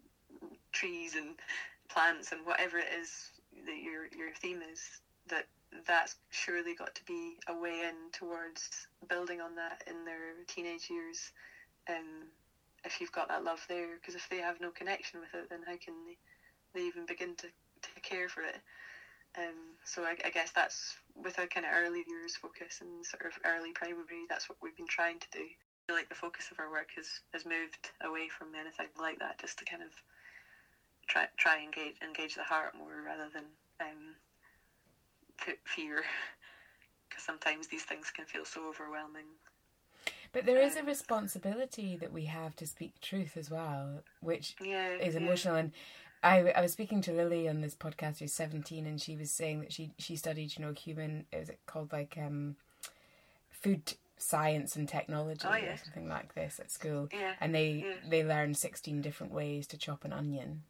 trees 0.72 1.16
and 1.16 1.36
plants 1.90 2.32
and 2.32 2.46
whatever 2.46 2.78
it 2.78 2.88
is 3.02 3.32
that 3.66 3.78
your 3.78 4.08
your 4.16 4.32
theme 4.42 4.62
is 4.72 4.80
that 5.28 5.46
that's 5.86 6.16
surely 6.32 6.74
got 6.74 6.94
to 6.96 7.04
be 7.04 7.38
a 7.48 7.54
way 7.54 7.82
in 7.88 7.96
towards 8.12 8.88
building 9.08 9.42
on 9.42 9.56
that 9.56 9.84
in 9.88 10.06
their 10.06 10.34
teenage 10.48 10.90
years. 10.90 11.32
Um, 11.88 12.28
if 12.86 13.00
you've 13.00 13.12
got 13.12 13.28
that 13.28 13.44
love 13.44 13.66
there 13.68 13.98
because 14.00 14.16
if 14.16 14.28
they 14.30 14.38
have 14.38 14.60
no 14.60 14.72
connection 14.72 15.20
with 15.20 15.34
it 15.34 15.50
then 15.50 15.60
how 15.66 15.76
can 15.84 15.94
they, 16.06 16.18
they 16.74 16.86
even 16.86 17.06
begin 17.06 17.36
to, 17.36 17.48
to 17.48 18.00
care 18.02 18.28
for 18.28 18.42
it? 18.42 18.58
Um, 19.38 19.78
so 19.86 20.04
I, 20.04 20.16
I 20.26 20.30
guess 20.30 20.52
that's 20.52 20.96
with 21.16 21.38
a 21.38 21.48
kind 21.48 21.66
of 21.66 21.72
early 21.76 22.04
years 22.08 22.36
focus 22.36 22.80
and 22.82 23.06
sort 23.06 23.26
of 23.26 23.38
early 23.46 23.72
primary 23.72 24.26
that's 24.28 24.50
what 24.50 24.58
we've 24.62 24.76
been 24.76 24.88
trying 24.90 25.20
to 25.20 25.28
do. 25.32 25.40
I 25.40 25.82
feel 25.88 25.96
like 25.96 26.10
the 26.10 26.16
focus 26.16 26.50
of 26.52 26.60
our 26.60 26.70
work 26.70 26.90
has, 26.96 27.22
has 27.34 27.46
moved 27.46 27.92
away 28.02 28.28
from 28.28 28.56
anything 28.56 28.90
like 29.00 29.20
that 29.20 29.40
just 29.40 29.58
to 29.60 29.66
kind 29.66 29.84
of 29.84 29.92
try 31.08 31.26
try 31.38 31.60
engage 31.62 31.96
engage 32.04 32.36
the 32.36 32.44
heart 32.44 32.74
more 32.78 33.02
rather 33.06 33.30
than 33.34 33.46
um, 33.82 34.16
fear. 35.66 36.04
Because 37.10 37.24
sometimes 37.24 37.66
these 37.66 37.82
things 37.82 38.12
can 38.12 38.26
feel 38.26 38.46
so 38.46 38.68
overwhelming. 38.68 39.26
But 40.32 40.46
there 40.46 40.62
is 40.62 40.76
a 40.76 40.84
responsibility 40.84 41.98
that 41.98 42.14
we 42.14 42.26
have 42.26 42.56
to 42.58 42.68
speak 42.68 43.00
truth 43.02 43.36
as 43.36 43.50
well, 43.50 44.04
which 44.22 44.56
yeah, 44.62 44.90
is 44.96 45.16
yeah. 45.16 45.22
emotional. 45.22 45.56
And 45.56 45.72
I, 46.22 46.52
I 46.52 46.62
was 46.62 46.72
speaking 46.74 47.02
to 47.04 47.12
Lily 47.14 47.48
on 47.50 47.62
this 47.62 47.74
podcast 47.76 48.20
who's 48.20 48.34
17 48.34 48.86
and 48.86 49.02
she 49.02 49.16
was 49.16 49.32
saying 49.32 49.62
that 49.62 49.74
she, 49.74 49.92
she 49.98 50.16
studied, 50.16 50.56
you 50.58 50.66
know, 50.66 50.74
human, 50.74 51.26
is 51.34 51.50
it 51.50 51.60
called 51.66 51.92
like 51.92 52.18
um, 52.18 52.58
food 53.50 53.94
science 54.18 54.76
and 54.76 54.88
technology 54.88 55.48
Oh, 55.50 55.54
or 55.54 55.78
something 55.78 56.10
like 56.10 56.36
this 56.36 56.60
at 56.60 56.70
school. 56.72 57.08
Yeah, 57.12 57.34
And 57.40 57.56
they, 57.56 57.86
yeah. 57.88 58.10
they 58.10 58.24
learned 58.24 58.58
16 58.58 59.02
different 59.02 59.34
ways 59.34 59.66
to 59.68 59.78
chop 59.78 60.04
an 60.06 60.14
onion. 60.14 60.64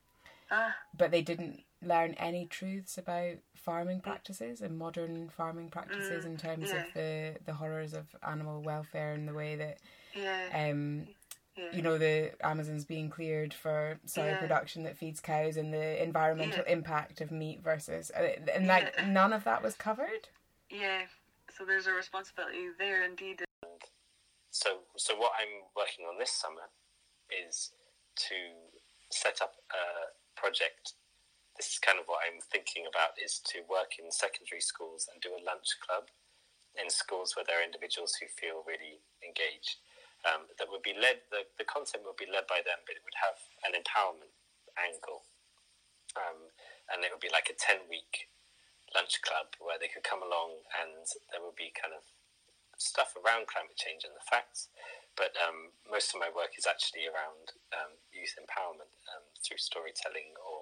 Ah, 0.51 0.75
But 0.97 1.11
they 1.11 1.21
didn't 1.21 1.63
learn 1.81 2.13
any 2.15 2.45
truths 2.45 2.97
about 2.97 3.35
farming 3.55 4.01
practices 4.01 4.61
and 4.61 4.77
modern 4.77 5.29
farming 5.29 5.69
practices 5.69 6.25
Mm, 6.25 6.27
in 6.27 6.37
terms 6.37 6.69
yeah. 6.71 6.77
of 6.77 6.93
the, 6.93 7.35
the 7.45 7.53
horrors 7.53 7.93
of 7.93 8.07
animal 8.27 8.61
welfare 8.61 9.13
and 9.13 9.27
the 9.27 9.33
way 9.33 9.55
that 9.55 9.77
yeah, 10.13 10.47
um, 10.53 11.07
yeah. 11.55 11.71
you 11.71 11.81
know 11.81 11.97
the 11.97 12.31
Amazon's 12.45 12.83
being 12.85 13.09
cleared 13.09 13.53
for 13.53 13.97
soy 14.05 14.27
Yeah. 14.27 14.39
production 14.39 14.83
that 14.83 14.97
feeds 14.97 15.21
cows 15.21 15.55
and 15.57 15.73
the 15.73 16.01
environmental 16.03 16.63
Yeah. 16.67 16.73
impact 16.73 17.21
of 17.21 17.31
meat 17.31 17.61
versus 17.61 18.11
uh, 18.11 18.33
and 18.53 18.67
like 18.67 18.93
Yeah. 18.97 19.05
none 19.05 19.31
of 19.33 19.43
that 19.45 19.61
was 19.63 19.75
covered. 19.75 20.27
yeah. 20.69 21.05
So 21.57 21.65
there's 21.65 21.87
a 21.87 21.91
responsibility 21.93 22.67
there 22.77 23.03
indeed. 23.03 23.43
So, 24.51 24.79
so 24.97 25.15
what 25.17 25.31
I'm 25.39 25.63
working 25.75 26.05
on 26.05 26.17
this 26.17 26.31
summer 26.31 26.69
is 27.47 27.71
to 28.15 28.35
set 29.11 29.41
up 29.41 29.55
a 29.71 30.39
project. 30.39 30.93
This 31.59 31.75
is 31.75 31.83
kind 31.83 31.99
of 31.99 32.07
what 32.07 32.23
I'm 32.23 32.39
thinking 32.39 32.87
about: 32.87 33.19
is 33.19 33.43
to 33.51 33.67
work 33.67 33.99
in 33.99 34.07
secondary 34.15 34.63
schools 34.63 35.11
and 35.11 35.19
do 35.19 35.35
a 35.35 35.43
lunch 35.43 35.75
club 35.83 36.07
in 36.79 36.87
schools 36.87 37.35
where 37.35 37.43
there 37.43 37.59
are 37.59 37.67
individuals 37.67 38.15
who 38.15 38.31
feel 38.31 38.63
really 38.63 39.03
engaged. 39.19 39.83
Um, 40.23 40.47
that 40.55 40.71
would 40.71 40.83
be 40.83 40.95
led. 40.95 41.27
The, 41.31 41.43
the 41.59 41.67
content 41.67 42.07
would 42.07 42.15
be 42.19 42.31
led 42.31 42.47
by 42.47 42.63
them, 42.63 42.79
but 42.87 42.95
it 42.95 43.03
would 43.03 43.19
have 43.19 43.39
an 43.67 43.75
empowerment 43.75 44.31
angle, 44.79 45.27
um, 46.15 46.55
and 46.87 47.03
it 47.03 47.11
would 47.11 47.23
be 47.23 47.31
like 47.31 47.51
a 47.51 47.59
ten 47.59 47.83
week 47.91 48.31
lunch 48.95 49.21
club 49.21 49.53
where 49.59 49.77
they 49.77 49.91
could 49.91 50.03
come 50.07 50.23
along 50.23 50.63
and 50.75 51.05
there 51.31 51.43
would 51.43 51.55
be 51.55 51.71
kind 51.75 51.93
of 51.93 52.01
stuff 52.79 53.15
around 53.15 53.47
climate 53.47 53.77
change 53.79 54.03
and 54.03 54.15
the 54.15 54.23
facts, 54.27 54.71
but 55.15 55.35
um, 55.39 55.75
most 55.87 56.11
of 56.15 56.19
my 56.19 56.31
work 56.31 56.55
is 56.57 56.67
actually 56.67 57.05
around 57.07 57.53
um, 57.75 57.99
youth 58.11 58.35
empowerment 58.39 58.91
um, 59.13 59.27
through 59.43 59.59
storytelling 59.59 60.35
or 60.39 60.58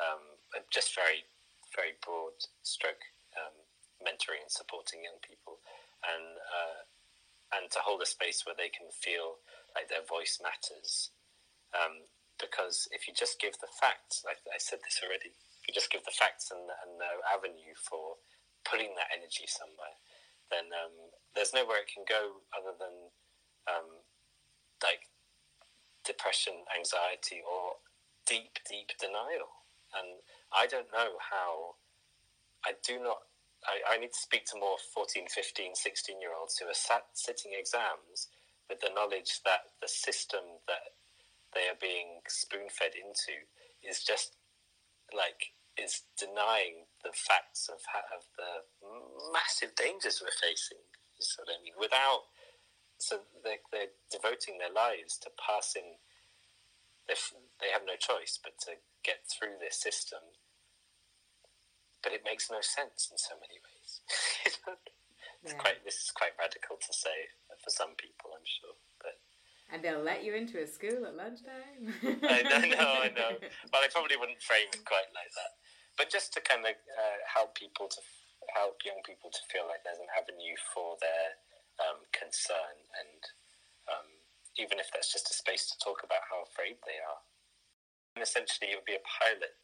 um, 0.00 0.40
just 0.72 0.94
very, 0.94 1.28
very 1.74 1.96
broad 2.00 2.36
stroke 2.62 3.02
um, 3.36 3.56
mentoring 4.00 4.44
and 4.44 4.52
supporting 4.52 5.04
young 5.04 5.20
people, 5.20 5.60
and 6.04 6.38
uh, 6.40 6.80
and 7.52 7.68
to 7.70 7.84
hold 7.84 8.00
a 8.00 8.08
space 8.08 8.44
where 8.44 8.56
they 8.56 8.72
can 8.72 8.88
feel 8.88 9.40
like 9.76 9.88
their 9.88 10.04
voice 10.04 10.40
matters. 10.40 11.12
Um, 11.72 12.08
because 12.40 12.88
if 12.90 13.06
you 13.06 13.14
just 13.14 13.38
give 13.38 13.54
the 13.60 13.70
facts, 13.70 14.24
like 14.24 14.40
I 14.50 14.58
said 14.58 14.80
this 14.82 14.98
already, 15.04 15.36
if 15.62 15.62
you 15.68 15.72
just 15.76 15.92
give 15.92 16.02
the 16.02 16.16
facts 16.16 16.50
and, 16.50 16.64
and 16.64 16.98
no 16.98 17.22
avenue 17.28 17.76
for 17.76 18.18
putting 18.66 18.98
that 18.98 19.12
energy 19.14 19.46
somewhere, 19.46 19.94
then 20.50 20.72
um, 20.74 21.12
there's 21.36 21.54
nowhere 21.54 21.84
it 21.84 21.92
can 21.92 22.04
go 22.08 22.42
other 22.50 22.74
than 22.74 23.12
um, 23.70 24.02
like 24.82 25.06
depression, 26.04 26.66
anxiety, 26.74 27.40
or 27.46 27.78
deep, 28.26 28.58
deep 28.66 28.90
denial. 28.98 29.61
And 29.96 30.20
I 30.52 30.66
don't 30.66 30.90
know 30.92 31.20
how. 31.20 31.76
I 32.64 32.72
do 32.86 33.02
not. 33.02 33.26
I, 33.66 33.94
I 33.94 33.98
need 33.98 34.12
to 34.12 34.18
speak 34.18 34.46
to 34.50 34.58
more 34.58 34.78
14, 34.94 35.26
15, 35.30 35.74
16 35.74 36.20
year 36.20 36.34
olds 36.34 36.58
who 36.58 36.66
are 36.66 36.74
sat 36.74 37.06
sitting 37.14 37.52
exams 37.54 38.28
with 38.68 38.80
the 38.80 38.90
knowledge 38.94 39.42
that 39.44 39.74
the 39.80 39.88
system 39.88 40.62
that 40.66 40.98
they 41.54 41.68
are 41.68 41.78
being 41.78 42.24
spoon 42.26 42.72
fed 42.72 42.96
into 42.96 43.44
is 43.84 44.02
just 44.02 44.34
like 45.12 45.52
is 45.76 46.04
denying 46.18 46.88
the 47.04 47.12
facts 47.12 47.68
of 47.68 47.80
of 48.12 48.24
the 48.36 48.64
massive 49.32 49.74
dangers 49.76 50.20
we're 50.20 50.34
facing. 50.34 50.82
Is 51.20 51.36
what 51.38 51.52
I 51.52 51.62
mean. 51.62 51.76
Without 51.78 52.28
so 52.98 53.26
they 53.44 53.58
they're 53.70 53.94
devoting 54.10 54.58
their 54.58 54.72
lives 54.72 55.18
to 55.22 55.30
passing. 55.36 56.00
They 57.08 57.68
have 57.72 57.84
no 57.84 57.98
choice 57.98 58.38
but 58.42 58.56
to 58.64 58.78
get 59.04 59.26
through 59.28 59.58
this 59.60 59.76
system. 59.80 60.20
but 62.02 62.10
it 62.12 62.24
makes 62.26 62.50
no 62.50 62.58
sense 62.60 63.06
in 63.10 63.16
so 63.18 63.38
many 63.38 63.62
ways. 63.62 64.02
it's 64.46 64.58
Yeah. 65.54 65.58
quite 65.62 65.84
this 65.86 66.02
is 66.02 66.10
quite 66.10 66.34
radical 66.38 66.74
to 66.76 66.92
say 66.92 67.30
for 67.62 67.70
some 67.70 67.94
people, 67.94 68.34
I'm 68.34 68.42
sure, 68.46 68.74
but. 68.98 69.18
And 69.70 69.78
they'll 69.86 70.02
let 70.02 70.22
you 70.26 70.34
into 70.34 70.58
a 70.60 70.66
school 70.66 71.06
at 71.06 71.14
lunchtime. 71.14 71.94
I 72.26 72.42
know, 72.42 72.58
I 72.58 72.68
know, 72.74 72.92
I 73.06 73.10
know. 73.18 73.32
Well, 73.70 73.82
I 73.86 73.88
probably 73.94 74.18
wouldn't 74.18 74.42
frame 74.42 74.66
it 74.74 74.82
quite 74.84 75.08
like 75.14 75.30
that. 75.38 75.52
But 75.96 76.10
just 76.10 76.34
to 76.34 76.40
kind 76.42 76.66
of 76.66 76.74
uh, 76.74 77.18
help 77.24 77.54
people 77.54 77.86
to 77.86 78.00
help 78.58 78.82
young 78.84 78.98
people 79.06 79.30
to 79.30 79.42
feel 79.48 79.64
like 79.70 79.80
there's 79.86 80.02
an 80.02 80.10
avenue 80.18 80.58
for 80.74 80.98
their 81.00 81.26
um, 81.86 82.02
concern, 82.10 82.76
and 82.98 83.20
um, 83.94 84.08
even 84.58 84.82
if 84.82 84.90
that's 84.92 85.12
just 85.14 85.30
a 85.30 85.34
space 85.38 85.70
to 85.70 85.78
talk 85.78 86.02
about 86.02 86.26
how 86.28 86.42
afraid 86.50 86.76
they 86.84 86.98
are. 86.98 87.22
Essentially, 88.20 88.72
it 88.72 88.76
would 88.78 88.88
be 88.88 88.98
a 88.98 89.04
pilot 89.04 89.56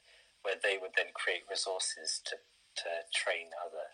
where 0.43 0.57
they 0.59 0.81
would 0.81 0.95
then 0.97 1.13
create 1.13 1.45
resources 1.51 2.23
to, 2.25 2.39
to 2.83 2.91
train 3.13 3.53
other 3.61 3.93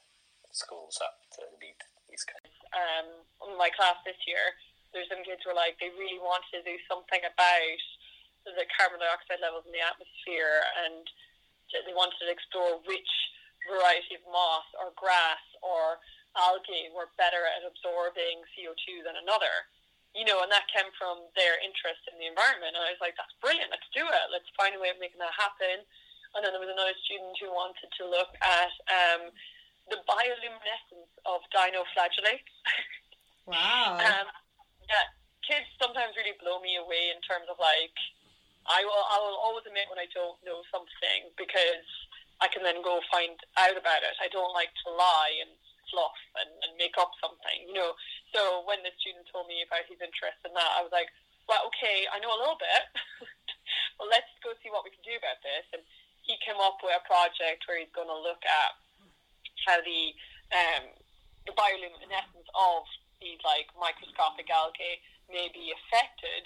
schools 0.54 1.02
up 1.02 1.26
to 1.34 1.42
lead 1.58 1.76
these 2.06 2.22
kind 2.22 2.44
of. 2.46 2.54
um, 2.72 3.06
in 3.50 3.58
my 3.58 3.74
class 3.74 3.98
this 4.06 4.18
year, 4.24 4.54
there's 4.94 5.10
some 5.10 5.26
kids 5.26 5.42
who 5.42 5.50
were 5.50 5.58
like, 5.58 5.74
they 5.82 5.90
really 5.98 6.22
wanted 6.22 6.46
to 6.54 6.62
do 6.62 6.78
something 6.86 7.18
about 7.26 7.82
the 8.46 8.68
carbon 8.78 9.02
dioxide 9.02 9.42
levels 9.42 9.66
in 9.66 9.74
the 9.74 9.82
atmosphere 9.82 10.62
and 10.84 11.02
they 11.72 11.96
wanted 11.96 12.14
to 12.22 12.30
explore 12.30 12.78
which 12.86 13.10
variety 13.66 14.14
of 14.14 14.22
moss 14.30 14.68
or 14.78 14.94
grass 14.94 15.42
or 15.58 15.98
algae 16.38 16.92
were 16.94 17.10
better 17.18 17.48
at 17.50 17.66
absorbing 17.66 18.46
CO2 18.54 19.02
than 19.02 19.18
another. 19.18 19.66
You 20.14 20.22
know, 20.22 20.46
and 20.46 20.50
that 20.54 20.70
came 20.70 20.86
from 20.94 21.26
their 21.34 21.58
interest 21.58 22.06
in 22.06 22.14
the 22.22 22.30
environment. 22.30 22.78
And 22.78 22.86
I 22.86 22.94
was 22.94 23.02
like, 23.02 23.18
that's 23.18 23.34
brilliant, 23.42 23.74
let's 23.74 23.90
do 23.90 24.06
it. 24.06 24.26
Let's 24.30 24.46
find 24.54 24.74
a 24.74 24.80
way 24.80 24.94
of 24.94 25.02
making 25.02 25.18
that 25.18 25.34
happen. 25.34 25.82
And 26.34 26.42
then 26.42 26.54
there 26.54 26.62
was 26.62 26.70
another 26.70 26.94
student 27.02 27.34
who 27.38 27.50
wanted 27.50 27.90
to 27.98 28.04
look 28.06 28.30
at 28.42 28.74
um, 28.90 29.30
the 29.90 29.98
bioluminescence 30.06 31.12
of 31.26 31.42
dinoflagellates. 31.50 32.54
Wow. 33.44 34.00
Um, 34.00 34.28
yeah, 34.88 35.04
kids 35.44 35.68
sometimes 35.76 36.16
really 36.16 36.32
blow 36.40 36.64
me 36.64 36.80
away 36.80 37.12
in 37.12 37.20
terms 37.20 37.44
of 37.52 37.60
like, 37.60 37.92
I 38.64 38.80
will, 38.88 39.04
I 39.04 39.20
will 39.20 39.36
always 39.36 39.68
admit 39.68 39.84
when 39.92 40.00
I 40.00 40.08
don't 40.16 40.40
know 40.48 40.64
something 40.72 41.28
because 41.36 41.84
I 42.40 42.48
can 42.48 42.64
then 42.64 42.80
go 42.80 43.04
find 43.12 43.36
out 43.60 43.76
about 43.76 44.00
it. 44.00 44.16
I 44.16 44.32
don't 44.32 44.56
like 44.56 44.72
to 44.84 44.96
lie 44.96 45.44
and 45.44 45.52
fluff 45.94 46.18
and, 46.42 46.50
and 46.66 46.74
make 46.74 46.98
up 46.98 47.14
something, 47.22 47.70
you 47.70 47.74
know. 47.78 47.94
So 48.34 48.66
when 48.66 48.82
the 48.82 48.90
student 48.98 49.30
told 49.30 49.46
me 49.46 49.62
about 49.62 49.86
his 49.86 50.02
interest 50.02 50.42
in 50.42 50.50
that, 50.58 50.70
I 50.74 50.82
was 50.82 50.90
like, 50.90 51.06
well, 51.46 51.62
okay, 51.70 52.10
I 52.10 52.18
know 52.18 52.34
a 52.34 52.40
little 52.42 52.58
bit. 52.58 52.82
well, 54.02 54.10
let's 54.10 54.26
go 54.42 54.50
see 54.58 54.74
what 54.74 54.82
we 54.82 54.90
can 54.90 55.06
do 55.06 55.14
about 55.14 55.38
this. 55.46 55.62
And 55.70 55.86
he 56.26 56.34
came 56.42 56.58
up 56.58 56.82
with 56.82 56.98
a 56.98 57.04
project 57.06 57.62
where 57.70 57.78
he's 57.78 57.92
going 57.94 58.10
to 58.10 58.18
look 58.18 58.42
at 58.42 58.72
how 59.70 59.78
the 59.86 60.02
um, 60.50 60.84
the 61.46 61.54
bioluminescence 61.54 62.48
of 62.58 62.82
these 63.20 63.38
like 63.46 63.68
microscopic 63.78 64.48
algae 64.50 64.98
may 65.30 65.48
be 65.52 65.70
affected 65.72 66.44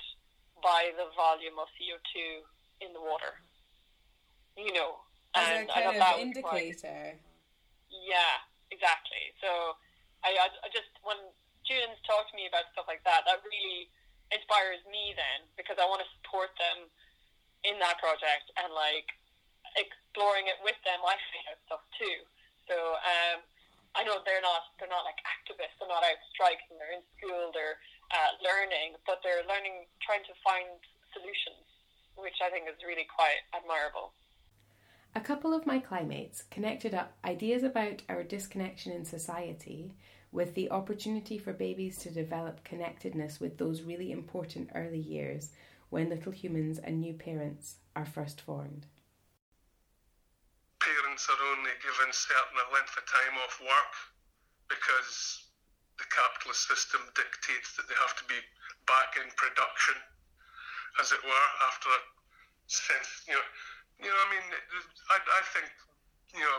by 0.63 0.91
the 0.99 1.07
volume 1.15 1.57
of 1.63 1.71
CO2 1.79 2.43
in 2.83 2.91
the 2.93 3.01
water. 3.01 3.39
You 4.59 4.75
know, 4.75 4.99
As 5.35 5.47
a 5.47 5.53
and 5.63 5.71
I 5.71 5.75
kind 5.75 5.87
of 5.87 5.95
that 6.03 6.19
was 6.19 6.35
quite- 6.43 6.63
indicator. 6.67 7.15
yeah, 7.91 8.43
exactly. 8.71 9.35
So 9.41 9.77
I, 10.25 10.35
I, 10.35 10.69
just 10.73 10.91
when 11.05 11.19
students 11.65 12.01
talk 12.09 12.27
to 12.31 12.35
me 12.35 12.49
about 12.49 12.69
stuff 12.73 12.89
like 12.89 13.05
that, 13.05 13.29
that 13.29 13.45
really 13.45 13.89
inspires 14.35 14.81
me 14.89 15.17
then 15.17 15.49
because 15.57 15.81
I 15.81 15.87
want 15.89 16.05
to 16.05 16.09
support 16.21 16.53
them 16.61 16.89
in 17.65 17.77
that 17.81 17.99
project 17.99 18.53
and 18.61 18.71
like 18.73 19.09
exploring 19.77 20.49
it 20.49 20.59
with 20.65 20.79
them. 20.87 21.01
I 21.05 21.17
find 21.17 21.45
out 21.53 21.61
stuff 21.69 21.85
too. 21.97 22.19
So 22.69 22.77
um, 22.77 23.45
I 23.97 24.05
know 24.05 24.21
they're 24.23 24.45
not 24.45 24.77
they're 24.77 24.91
not 24.93 25.09
like 25.09 25.19
activists. 25.25 25.77
They're 25.81 25.91
not 25.91 26.05
out 26.05 26.21
striking. 26.33 26.77
They're 26.77 26.95
in 26.95 27.05
school. 27.17 27.51
They're 27.53 27.81
uh, 28.13 28.33
learning, 28.45 28.97
but 29.09 29.21
they're 29.25 29.45
learning 29.49 29.89
trying 30.05 30.25
to 30.29 30.35
find 30.45 30.69
solutions, 31.13 31.65
which 32.17 32.37
I 32.45 32.53
think 32.53 32.69
is 32.69 32.79
really 32.85 33.09
quite 33.09 33.41
admirable. 33.57 34.13
A 35.15 35.21
couple 35.21 35.53
of 35.53 35.67
my 35.67 35.79
climates 35.79 36.45
connected 36.51 36.95
up 36.95 37.13
ideas 37.25 37.63
about 37.63 38.03
our 38.09 38.23
disconnection 38.23 38.93
in 38.93 39.05
society 39.05 39.95
with 40.31 40.55
the 40.55 40.71
opportunity 40.71 41.39
for 41.39 41.53
babies 41.53 41.99
to 41.99 42.11
develop 42.11 42.63
connectedness 42.65 43.41
with 43.41 43.59
those 43.59 43.83
really 43.83 44.13
important 44.13 44.71
early 44.75 44.99
years 44.99 45.51
when 45.91 46.11
little 46.11 46.33
humans 46.33 46.79
and 46.79 47.01
new 47.01 47.15
parents 47.15 47.77
are 47.97 48.05
first 48.07 48.41
formed. 48.41 48.87
parents 50.89 51.29
are 51.29 51.45
only 51.53 51.75
given 51.83 52.09
certain 52.13 52.59
length 52.73 52.97
of 52.97 53.05
time 53.05 53.37
off 53.43 53.61
work 53.61 53.93
because 54.71 55.45
the 55.99 56.07
capitalist 56.09 56.65
system 56.69 57.03
dictates 57.13 57.75
that 57.77 57.85
they 57.91 57.99
have 57.99 58.15
to 58.17 58.25
be 58.31 58.39
back 58.87 59.19
in 59.19 59.29
production, 59.35 59.99
as 61.01 61.13
it 61.13 61.21
were, 61.27 61.49
after 61.67 61.91
a 61.91 62.01
sense, 62.71 63.27
you 63.27 63.35
know, 63.35 63.49
you 63.99 64.09
know, 64.09 64.19
I 64.19 64.27
mean, 64.31 64.47
I, 65.11 65.17
I 65.19 65.43
think, 65.55 65.71
you 66.35 66.43
know, 66.43 66.59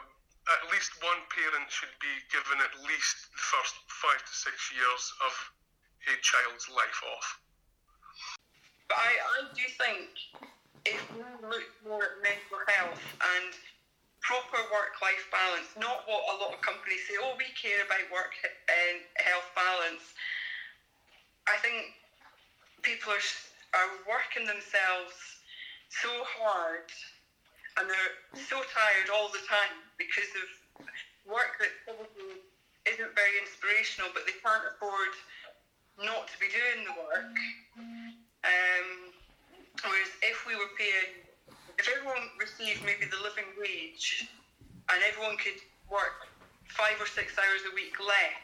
at 0.49 0.61
least 0.73 0.97
one 0.99 1.21
parent 1.31 1.69
should 1.69 1.93
be 2.01 2.13
given 2.33 2.57
at 2.59 2.73
least 2.83 3.29
the 3.31 3.43
first 3.43 3.75
five 3.87 4.19
to 4.19 4.33
six 4.33 4.73
years 4.73 5.03
of 5.23 5.33
a 6.09 6.15
child's 6.19 6.67
life 6.71 6.99
off. 7.15 7.27
But 8.87 8.97
I, 8.97 9.11
I 9.13 9.39
do 9.53 9.65
think 9.77 10.09
if 10.89 11.01
we 11.13 11.21
look 11.45 11.67
more 11.85 12.01
at 12.01 12.15
mental 12.25 12.59
health 12.65 13.03
and 13.37 13.53
proper 14.25 14.59
work-life 14.73 15.25
balance, 15.29 15.69
not 15.77 16.03
what 16.09 16.21
a 16.33 16.35
lot 16.41 16.51
of 16.57 16.61
companies 16.65 17.05
say, 17.07 17.15
oh, 17.21 17.37
we 17.37 17.47
care 17.55 17.85
about 17.85 18.03
work 18.09 18.33
and 18.43 19.05
health 19.21 19.47
balance. 19.53 20.17
I 21.45 21.55
think 21.61 21.93
people 22.81 23.13
are, 23.13 23.27
are 23.77 23.91
working 24.09 24.49
themselves 24.49 25.15
so 25.89 26.09
hard 26.37 26.89
and 27.79 27.87
they're 27.87 28.13
so 28.35 28.59
tired 28.75 29.07
all 29.07 29.31
the 29.31 29.41
time 29.47 29.71
because 29.95 30.27
of 30.35 30.47
work 31.23 31.55
that 31.63 31.71
probably 31.87 32.43
isn't 32.87 33.11
very 33.15 33.35
inspirational, 33.39 34.11
but 34.11 34.27
they 34.27 34.35
can't 34.43 34.63
afford 34.67 35.13
not 35.99 36.27
to 36.27 36.35
be 36.39 36.47
doing 36.51 36.83
the 36.83 36.95
work. 36.99 37.31
Um, 38.43 38.87
whereas 39.83 40.11
if 40.23 40.43
we 40.47 40.55
were 40.55 40.71
paying, 40.75 41.23
if 41.79 41.87
everyone 41.87 42.27
received 42.39 42.83
maybe 42.83 43.07
the 43.07 43.19
living 43.23 43.47
wage 43.55 44.27
and 44.91 44.99
everyone 45.07 45.39
could 45.39 45.59
work 45.87 46.27
five 46.67 46.99
or 46.99 47.07
six 47.07 47.35
hours 47.39 47.63
a 47.67 47.73
week 47.75 47.95
less, 47.99 48.39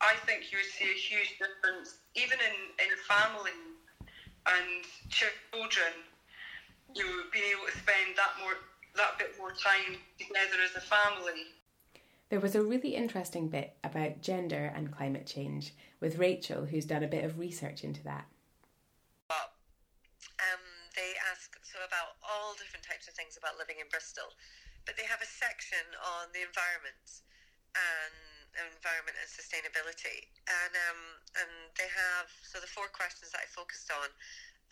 I 0.00 0.16
think 0.26 0.50
you 0.50 0.58
would 0.58 0.72
see 0.72 0.88
a 0.90 0.98
huge 0.98 1.38
difference, 1.38 2.00
even 2.16 2.36
in, 2.40 2.56
in 2.82 2.90
family 3.06 3.54
and 4.46 4.84
children. 5.08 5.94
You 6.94 7.06
would 7.16 7.30
be 7.32 7.42
able 7.52 7.66
to 7.66 7.78
spend 7.78 8.16
that 8.16 8.32
more, 8.40 8.54
that 8.96 9.18
bit 9.18 9.34
more 9.38 9.52
time 9.52 9.98
together 10.18 10.60
as 10.64 10.76
a 10.76 10.80
family. 10.80 11.44
There 12.28 12.40
was 12.40 12.54
a 12.54 12.62
really 12.62 12.94
interesting 12.94 13.48
bit 13.48 13.76
about 13.84 14.22
gender 14.22 14.72
and 14.74 14.90
climate 14.90 15.26
change 15.26 15.74
with 16.00 16.18
Rachel, 16.18 16.64
who's 16.64 16.84
done 16.84 17.02
a 17.02 17.08
bit 17.08 17.24
of 17.24 17.38
research 17.38 17.84
into 17.84 18.02
that. 18.04 18.26
Um, 20.42 20.64
they 20.98 21.14
ask 21.30 21.54
so 21.62 21.78
about 21.86 22.18
all 22.24 22.58
different 22.58 22.82
types 22.82 23.06
of 23.06 23.14
things 23.14 23.38
about 23.38 23.60
living 23.60 23.78
in 23.78 23.86
Bristol, 23.88 24.26
but 24.86 24.98
they 24.98 25.06
have 25.06 25.22
a 25.22 25.28
section 25.28 25.82
on 26.02 26.34
the 26.34 26.42
environment 26.42 27.22
and 27.78 28.14
environment 28.58 29.16
and 29.16 29.28
sustainability, 29.30 30.28
and 30.44 30.72
um, 30.90 31.00
and 31.40 31.52
they 31.78 31.88
have 31.88 32.28
so 32.44 32.60
the 32.60 32.68
four 32.68 32.90
questions 32.92 33.32
that 33.32 33.44
I 33.44 33.48
focused 33.48 33.88
on 33.88 34.12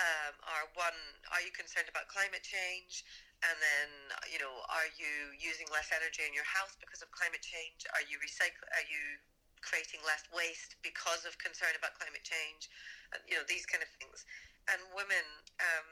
um, 0.00 0.34
are 0.48 0.66
one: 0.74 0.96
Are 1.36 1.42
you 1.44 1.52
concerned 1.52 1.86
about 1.92 2.08
climate 2.08 2.42
change? 2.42 3.04
And 3.40 3.56
then, 3.56 3.88
you 4.28 4.36
know, 4.36 4.52
are 4.68 4.88
you 5.00 5.32
using 5.40 5.64
less 5.72 5.88
energy 5.96 6.28
in 6.28 6.36
your 6.36 6.44
house 6.44 6.76
because 6.76 7.00
of 7.00 7.08
climate 7.08 7.40
change? 7.40 7.88
Are 7.96 8.04
you 8.04 8.20
recycling? 8.20 8.68
Are 8.76 8.84
you 8.84 9.16
creating 9.64 10.04
less 10.04 10.24
waste 10.28 10.76
because 10.84 11.24
of 11.24 11.40
concern 11.40 11.72
about 11.72 11.96
climate 11.96 12.20
change? 12.20 12.68
And, 13.16 13.24
you 13.24 13.40
know, 13.40 13.44
these 13.48 13.64
kind 13.64 13.80
of 13.80 13.88
things. 13.96 14.28
And 14.68 14.80
women, 14.92 15.24
um, 15.56 15.88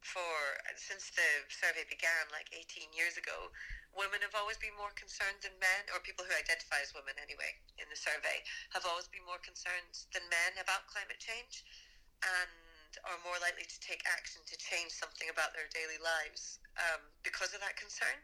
for 0.00 0.32
since 0.80 1.12
the 1.12 1.30
survey 1.52 1.84
began, 1.84 2.32
like 2.32 2.48
18 2.56 2.96
years 2.96 3.20
ago, 3.20 3.52
women 3.92 4.24
have 4.24 4.32
always 4.32 4.56
been 4.56 4.72
more 4.80 4.94
concerned 4.96 5.36
than 5.44 5.52
men, 5.60 5.84
or 5.92 6.00
people 6.00 6.24
who 6.24 6.32
identify 6.32 6.80
as 6.80 6.96
women 6.96 7.12
anyway 7.20 7.52
in 7.76 7.84
the 7.92 7.98
survey, 7.98 8.40
have 8.72 8.88
always 8.88 9.04
been 9.12 9.24
more 9.28 9.40
concerned 9.44 9.92
than 10.16 10.24
men 10.32 10.56
about 10.64 10.88
climate 10.88 11.20
change. 11.20 11.60
And 12.24 12.67
are 13.04 13.18
more 13.26 13.36
likely 13.44 13.68
to 13.68 13.78
take 13.84 14.00
action 14.08 14.40
to 14.48 14.56
change 14.56 14.94
something 14.94 15.28
about 15.28 15.52
their 15.52 15.68
daily 15.70 16.00
lives 16.00 16.58
um, 16.80 17.02
because 17.20 17.52
of 17.52 17.60
that 17.60 17.76
concern. 17.76 18.16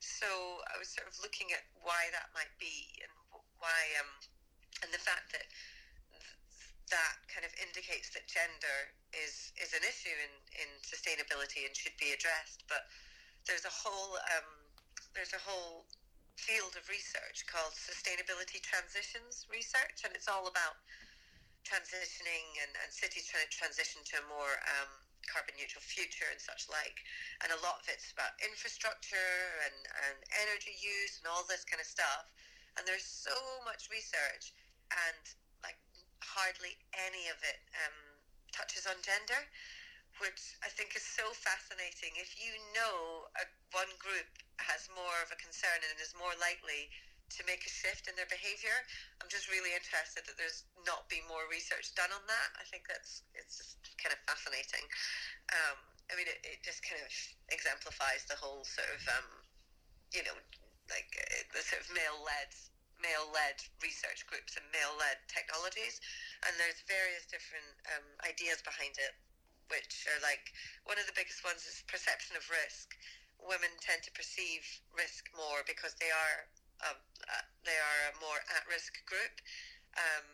So 0.00 0.64
I 0.72 0.80
was 0.80 0.88
sort 0.88 1.06
of 1.06 1.14
looking 1.20 1.52
at 1.52 1.60
why 1.84 2.08
that 2.16 2.32
might 2.32 2.52
be 2.56 2.96
and 3.04 3.12
why, 3.60 3.80
um, 4.00 4.12
and 4.80 4.90
the 4.90 5.02
fact 5.02 5.28
that 5.36 5.44
that 6.90 7.22
kind 7.30 7.46
of 7.46 7.52
indicates 7.62 8.10
that 8.16 8.26
gender 8.26 8.78
is 9.14 9.54
is 9.60 9.76
an 9.76 9.84
issue 9.86 10.16
in, 10.16 10.32
in 10.58 10.68
sustainability 10.82 11.68
and 11.68 11.76
should 11.76 11.94
be 12.00 12.16
addressed. 12.16 12.66
But 12.66 12.90
there's 13.46 13.68
a 13.68 13.72
whole 13.72 14.18
um, 14.34 14.50
there's 15.14 15.36
a 15.36 15.42
whole 15.44 15.86
field 16.40 16.74
of 16.74 16.88
research 16.88 17.44
called 17.46 17.76
sustainability 17.76 18.58
transitions 18.64 19.46
research, 19.52 20.02
and 20.08 20.16
it's 20.16 20.26
all 20.26 20.48
about 20.48 20.80
transitioning 21.64 22.46
and, 22.64 22.72
and 22.82 22.90
cities 22.90 23.28
trying 23.28 23.46
to 23.46 23.52
transition 23.52 24.00
to 24.12 24.20
a 24.20 24.26
more 24.30 24.54
um, 24.80 24.90
carbon 25.28 25.54
neutral 25.56 25.84
future 25.84 26.26
and 26.32 26.40
such 26.40 26.66
like. 26.72 26.98
And 27.44 27.52
a 27.52 27.60
lot 27.62 27.82
of 27.82 27.86
it's 27.86 28.10
about 28.10 28.34
infrastructure 28.42 29.36
and, 29.68 29.78
and 30.08 30.16
energy 30.42 30.74
use 30.74 31.20
and 31.20 31.30
all 31.30 31.44
this 31.46 31.62
kind 31.68 31.78
of 31.78 31.88
stuff. 31.88 32.30
And 32.78 32.86
there's 32.86 33.06
so 33.06 33.34
much 33.66 33.90
research, 33.90 34.54
and 34.90 35.24
like 35.60 35.76
hardly 36.22 36.78
any 36.94 37.28
of 37.28 37.38
it 37.42 37.60
um, 37.82 37.98
touches 38.54 38.86
on 38.86 38.96
gender, 39.02 39.42
which 40.22 40.54
I 40.62 40.70
think 40.70 40.94
is 40.94 41.02
so 41.02 41.26
fascinating. 41.34 42.14
If 42.14 42.38
you 42.38 42.54
know 42.72 43.26
a, 43.36 43.44
one 43.74 43.90
group 43.98 44.30
has 44.62 44.86
more 44.94 45.18
of 45.24 45.34
a 45.34 45.38
concern 45.38 45.82
and 45.82 45.98
is 45.98 46.14
more 46.14 46.32
likely 46.38 46.88
to 47.30 47.46
make 47.46 47.62
a 47.62 47.72
shift 47.72 48.10
in 48.10 48.14
their 48.18 48.28
behaviour. 48.28 48.74
I'm 49.22 49.30
just 49.30 49.46
really 49.46 49.70
interested 49.72 50.26
that 50.26 50.34
there's 50.34 50.66
not 50.82 51.06
been 51.06 51.22
more 51.30 51.46
research 51.46 51.94
done 51.94 52.10
on 52.10 52.24
that. 52.26 52.50
I 52.58 52.66
think 52.66 52.90
that's 52.90 53.22
it's 53.38 53.58
just 53.58 53.78
kind 54.02 54.10
of 54.10 54.20
fascinating. 54.26 54.84
Um, 55.54 55.78
I 56.10 56.18
mean, 56.18 56.26
it, 56.26 56.42
it 56.42 56.58
just 56.66 56.82
kind 56.82 56.98
of 56.98 57.10
exemplifies 57.54 58.26
the 58.26 58.38
whole 58.38 58.66
sort 58.66 58.90
of 58.90 59.02
um, 59.14 59.28
you 60.10 60.26
know 60.26 60.34
like 60.90 61.10
uh, 61.16 61.46
the 61.54 61.62
sort 61.62 61.86
of 61.86 61.88
male-led 61.94 62.50
male-led 63.00 63.56
research 63.80 64.28
groups 64.28 64.60
and 64.60 64.66
male-led 64.76 65.16
technologies, 65.24 66.02
and 66.44 66.52
there's 66.60 66.84
various 66.84 67.24
different 67.30 67.64
um, 67.96 68.04
ideas 68.28 68.60
behind 68.60 68.92
it, 69.00 69.16
which 69.72 70.04
are 70.10 70.20
like 70.20 70.52
one 70.84 71.00
of 71.00 71.08
the 71.08 71.16
biggest 71.16 71.40
ones 71.40 71.64
is 71.64 71.80
perception 71.88 72.36
of 72.36 72.44
risk. 72.52 72.92
Women 73.40 73.72
tend 73.80 74.04
to 74.04 74.12
perceive 74.12 74.60
risk 74.92 75.32
more 75.32 75.64
because 75.64 75.96
they 75.96 76.12
are 76.12 76.44
um, 76.88 76.98
uh, 77.28 77.44
they 77.64 77.76
are 77.76 78.00
a 78.10 78.14
more 78.20 78.40
at-risk 78.56 79.00
group. 79.04 79.34
Um, 79.96 80.26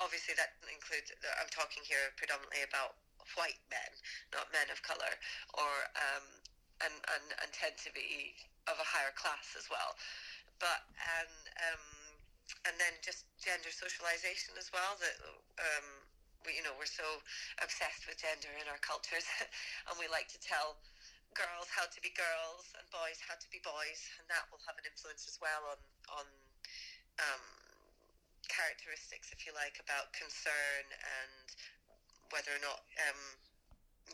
obviously, 0.00 0.34
that 0.38 0.56
includes. 0.68 1.12
I'm 1.40 1.50
talking 1.50 1.82
here 1.84 2.12
predominantly 2.16 2.62
about 2.64 2.96
white 3.36 3.60
men, 3.70 3.92
not 4.34 4.50
men 4.50 4.66
of 4.72 4.80
color, 4.82 5.12
or 5.54 5.72
um, 5.96 6.26
and, 6.82 6.94
and 6.94 7.26
and 7.44 7.48
tend 7.52 7.76
to 7.84 7.90
be 7.92 8.34
of 8.68 8.76
a 8.78 8.86
higher 8.86 9.12
class 9.14 9.54
as 9.56 9.68
well. 9.68 9.96
But 10.58 10.86
and 11.20 11.34
um, 11.70 11.84
and 12.66 12.74
then 12.76 12.94
just 13.00 13.28
gender 13.40 13.70
socialization 13.72 14.56
as 14.58 14.72
well. 14.74 14.98
That 15.00 15.16
um, 15.60 15.86
we, 16.44 16.56
you 16.56 16.64
know 16.64 16.74
we're 16.76 16.90
so 16.90 17.06
obsessed 17.62 18.08
with 18.08 18.20
gender 18.20 18.50
in 18.56 18.66
our 18.68 18.80
cultures, 18.80 19.24
and 19.88 19.94
we 20.00 20.08
like 20.10 20.28
to 20.34 20.40
tell 20.40 20.80
girls 21.34 21.68
how 21.70 21.86
to 21.86 22.00
be 22.02 22.10
girls 22.14 22.70
and 22.76 22.84
boys 22.90 23.18
how 23.22 23.36
to 23.38 23.48
be 23.50 23.60
boys, 23.62 24.00
and 24.18 24.26
that 24.28 24.46
will 24.50 24.62
have 24.66 24.76
an 24.78 24.86
influence 24.86 25.26
as 25.30 25.38
well 25.40 25.62
on 25.70 25.80
on 26.20 26.26
um, 27.20 27.44
characteristics, 28.48 29.30
if 29.30 29.46
you 29.46 29.52
like, 29.54 29.78
about 29.78 30.10
concern 30.16 30.84
and 30.90 31.46
whether 32.32 32.50
or 32.54 32.62
not 32.62 32.82
um, 33.06 33.20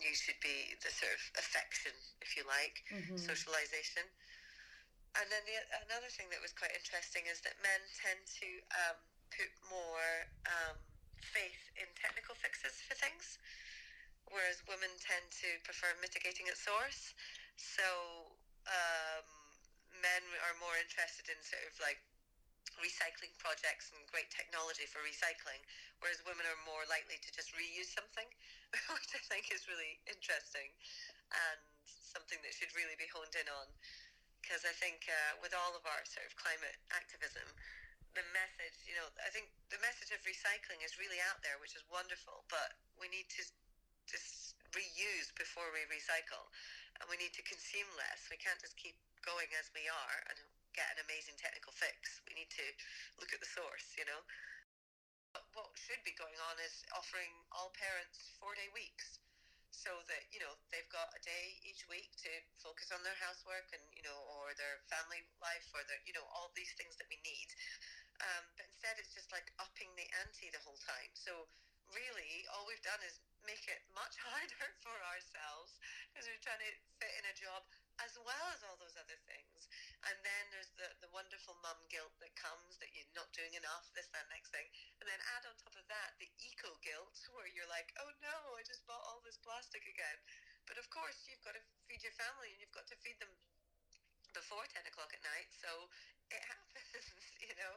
you 0.03 0.13
should 0.13 0.37
be 0.45 0.75
the 0.85 0.93
sort 0.93 1.13
of 1.15 1.23
affection, 1.41 1.95
if 2.21 2.37
you 2.37 2.45
like, 2.45 2.85
Mhm. 2.91 3.17
socialization. 3.19 4.05
And 5.17 5.33
then 5.33 5.45
the, 5.49 5.57
another 5.89 6.11
thing 6.13 6.29
that 6.29 6.43
was 6.45 6.53
quite 6.53 6.75
interesting 6.77 7.25
is 7.27 7.41
that 7.41 7.57
men 7.63 7.81
tend 7.97 8.21
to 8.45 8.49
um, 8.85 8.99
put 9.33 9.49
more 9.73 10.29
um, 10.45 10.77
faith 11.23 11.73
in 11.81 11.89
technical 11.97 12.35
fixes 12.37 12.77
for 12.85 12.95
things 12.95 13.39
whereas 14.31 14.63
women 14.67 14.91
tend 14.99 15.27
to 15.43 15.49
prefer 15.63 15.91
mitigating 16.03 16.47
at 16.51 16.59
source. 16.59 17.15
So 17.57 17.87
um, 18.67 19.27
men 20.03 20.23
are 20.47 20.57
more 20.59 20.75
interested 20.79 21.31
in 21.31 21.39
sort 21.43 21.65
of 21.67 21.75
like 21.79 22.01
recycling 22.83 23.33
projects 23.41 23.89
and 23.95 24.01
great 24.13 24.29
technology 24.29 24.85
for 24.85 25.01
recycling, 25.01 25.61
whereas 26.03 26.21
women 26.29 26.45
are 26.45 26.61
more 26.69 26.85
likely 26.93 27.17
to 27.25 27.31
just 27.33 27.57
reuse 27.57 27.89
something, 27.89 28.29
which 28.93 29.13
I 29.17 29.23
think 29.33 29.49
is 29.49 29.65
really 29.71 30.01
interesting 30.05 30.69
and 31.33 31.61
something 31.89 32.39
that 32.45 32.53
should 32.53 32.73
really 32.77 32.97
be 33.01 33.09
honed 33.09 33.33
in 33.37 33.49
on. 33.49 33.69
Because 34.45 34.63
I 34.63 34.75
think 34.79 35.11
uh, 35.11 35.43
with 35.43 35.57
all 35.57 35.75
of 35.75 35.83
our 35.89 36.03
sort 36.07 36.29
of 36.29 36.37
climate 36.39 36.79
activism, 36.95 37.49
the 38.15 38.23
message, 38.31 38.79
you 38.87 38.95
know, 38.95 39.09
I 39.21 39.29
think 39.35 39.51
the 39.69 39.81
message 39.83 40.15
of 40.15 40.23
recycling 40.23 40.81
is 40.87 40.97
really 40.97 41.19
out 41.27 41.43
there, 41.43 41.59
which 41.59 41.75
is 41.75 41.83
wonderful, 41.91 42.47
but 42.47 42.79
we 42.97 43.11
need 43.11 43.27
to 43.37 43.43
just 44.07 44.59
reuse 44.73 45.31
before 45.37 45.69
we 45.75 45.85
recycle. 45.91 46.49
And 46.99 47.07
we 47.13 47.21
need 47.21 47.37
to 47.37 47.45
consume 47.45 47.89
less. 47.95 48.25
We 48.33 48.41
can't 48.41 48.59
just 48.59 48.79
keep 48.81 48.97
going 49.21 49.53
as 49.61 49.69
we 49.77 49.85
are 49.85 50.19
and 50.33 50.39
get 50.73 50.89
an 50.97 51.05
amazing 51.05 51.37
technical 51.37 51.77
fix. 51.77 52.25
We 52.25 52.37
need 52.37 52.49
to 52.57 52.67
look 53.21 53.37
at 53.37 53.41
the 53.41 53.49
source, 53.49 53.97
you 54.01 54.09
know. 54.09 54.25
What 55.53 55.69
should 55.77 56.01
be 56.01 56.17
going 56.17 56.37
on 56.49 56.57
is 56.65 56.85
offering 56.97 57.29
all 57.53 57.69
parents 57.77 58.33
four 58.41 58.57
day 58.57 58.73
weeks 58.73 59.21
so 59.69 59.93
that, 60.09 60.25
you 60.33 60.41
know, 60.41 60.57
they've 60.73 60.89
got 60.89 61.13
a 61.13 61.21
day 61.21 61.61
each 61.61 61.85
week 61.93 62.09
to 62.25 62.33
focus 62.57 62.89
on 62.97 63.05
their 63.05 63.17
housework 63.21 63.69
and, 63.77 63.85
you 63.93 64.01
know, 64.01 64.17
or 64.33 64.57
their 64.57 64.81
family 64.89 65.21
life 65.45 65.69
or 65.77 65.85
their, 65.85 66.01
you 66.09 66.17
know, 66.17 66.25
all 66.33 66.49
these 66.57 66.73
things 66.81 66.97
that 66.97 67.05
we 67.13 67.21
need. 67.21 67.53
Um, 68.25 68.49
but 68.57 68.65
instead 68.65 68.97
it's 68.97 69.13
just 69.13 69.29
like 69.29 69.53
upping 69.61 69.93
the 70.01 70.09
ante 70.25 70.49
the 70.49 70.65
whole 70.65 70.81
time. 70.81 71.13
So 71.13 71.45
really 71.95 72.47
all 72.55 72.67
we've 72.67 72.83
done 72.83 73.01
is 73.07 73.19
make 73.47 73.63
it 73.71 73.81
much 73.95 74.15
harder 74.27 74.67
for 74.83 74.97
ourselves 75.15 75.79
because 76.11 76.27
we're 76.27 76.43
trying 76.43 76.63
to 76.63 76.73
fit 76.99 77.13
in 77.23 77.25
a 77.31 77.35
job 77.39 77.63
as 78.05 78.13
well 78.21 78.47
as 78.53 78.61
all 78.67 78.77
those 78.77 78.97
other 79.01 79.17
things. 79.25 79.71
And 80.05 80.17
then 80.21 80.45
there's 80.53 80.69
the, 80.77 80.89
the 81.01 81.11
wonderful 81.17 81.57
mum 81.65 81.81
guilt 81.89 82.13
that 82.21 82.33
comes 82.37 82.77
that 82.83 82.93
you're 82.93 83.09
not 83.17 83.33
doing 83.33 83.57
enough, 83.57 83.89
this, 83.97 84.09
that, 84.13 84.29
next 84.29 84.53
thing. 84.53 84.69
And 85.01 85.09
then 85.09 85.17
add 85.39 85.49
on 85.49 85.57
top 85.57 85.73
of 85.73 85.87
that 85.89 86.13
the 86.21 86.29
eco 86.45 86.77
guilt 86.85 87.17
where 87.35 87.49
you're 87.49 87.71
like, 87.71 87.95
oh 88.03 88.11
no, 88.21 88.37
I 88.59 88.63
just 88.67 88.85
bought 88.85 89.05
all 89.09 89.25
this 89.25 89.41
plastic 89.41 89.85
again. 89.89 90.19
But 90.69 90.77
of 90.77 90.91
course, 90.93 91.25
you've 91.31 91.43
got 91.47 91.57
to 91.57 91.63
feed 91.89 92.03
your 92.03 92.17
family 92.19 92.53
and 92.53 92.59
you've 92.61 92.75
got 92.75 92.91
to 92.91 92.99
feed 93.01 93.17
them 93.23 93.33
before 94.35 94.67
10 94.69 94.85
o'clock 94.85 95.15
at 95.17 95.23
night. 95.25 95.49
So 95.57 95.89
it 96.29 96.43
happens, 96.51 97.07
you 97.41 97.55
know. 97.57 97.75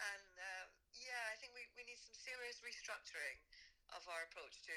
And 0.00 0.32
um, 0.38 0.68
yeah, 0.96 1.32
I 1.32 1.36
think 1.42 1.52
we, 1.52 1.66
we 1.74 1.82
need 1.84 1.98
some 1.98 2.09
serious 2.20 2.60
restructuring 2.60 3.40
of 3.96 4.04
our 4.12 4.28
approach 4.28 4.60
to 4.68 4.76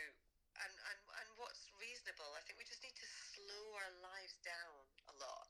and, 0.64 0.74
and 0.94 1.00
and 1.20 1.28
what's 1.36 1.68
reasonable. 1.82 2.30
I 2.38 2.42
think 2.46 2.62
we 2.62 2.66
just 2.66 2.82
need 2.86 2.96
to 2.96 3.08
slow 3.36 3.66
our 3.84 3.92
lives 4.00 4.38
down 4.46 4.86
a 5.12 5.14
lot. 5.20 5.50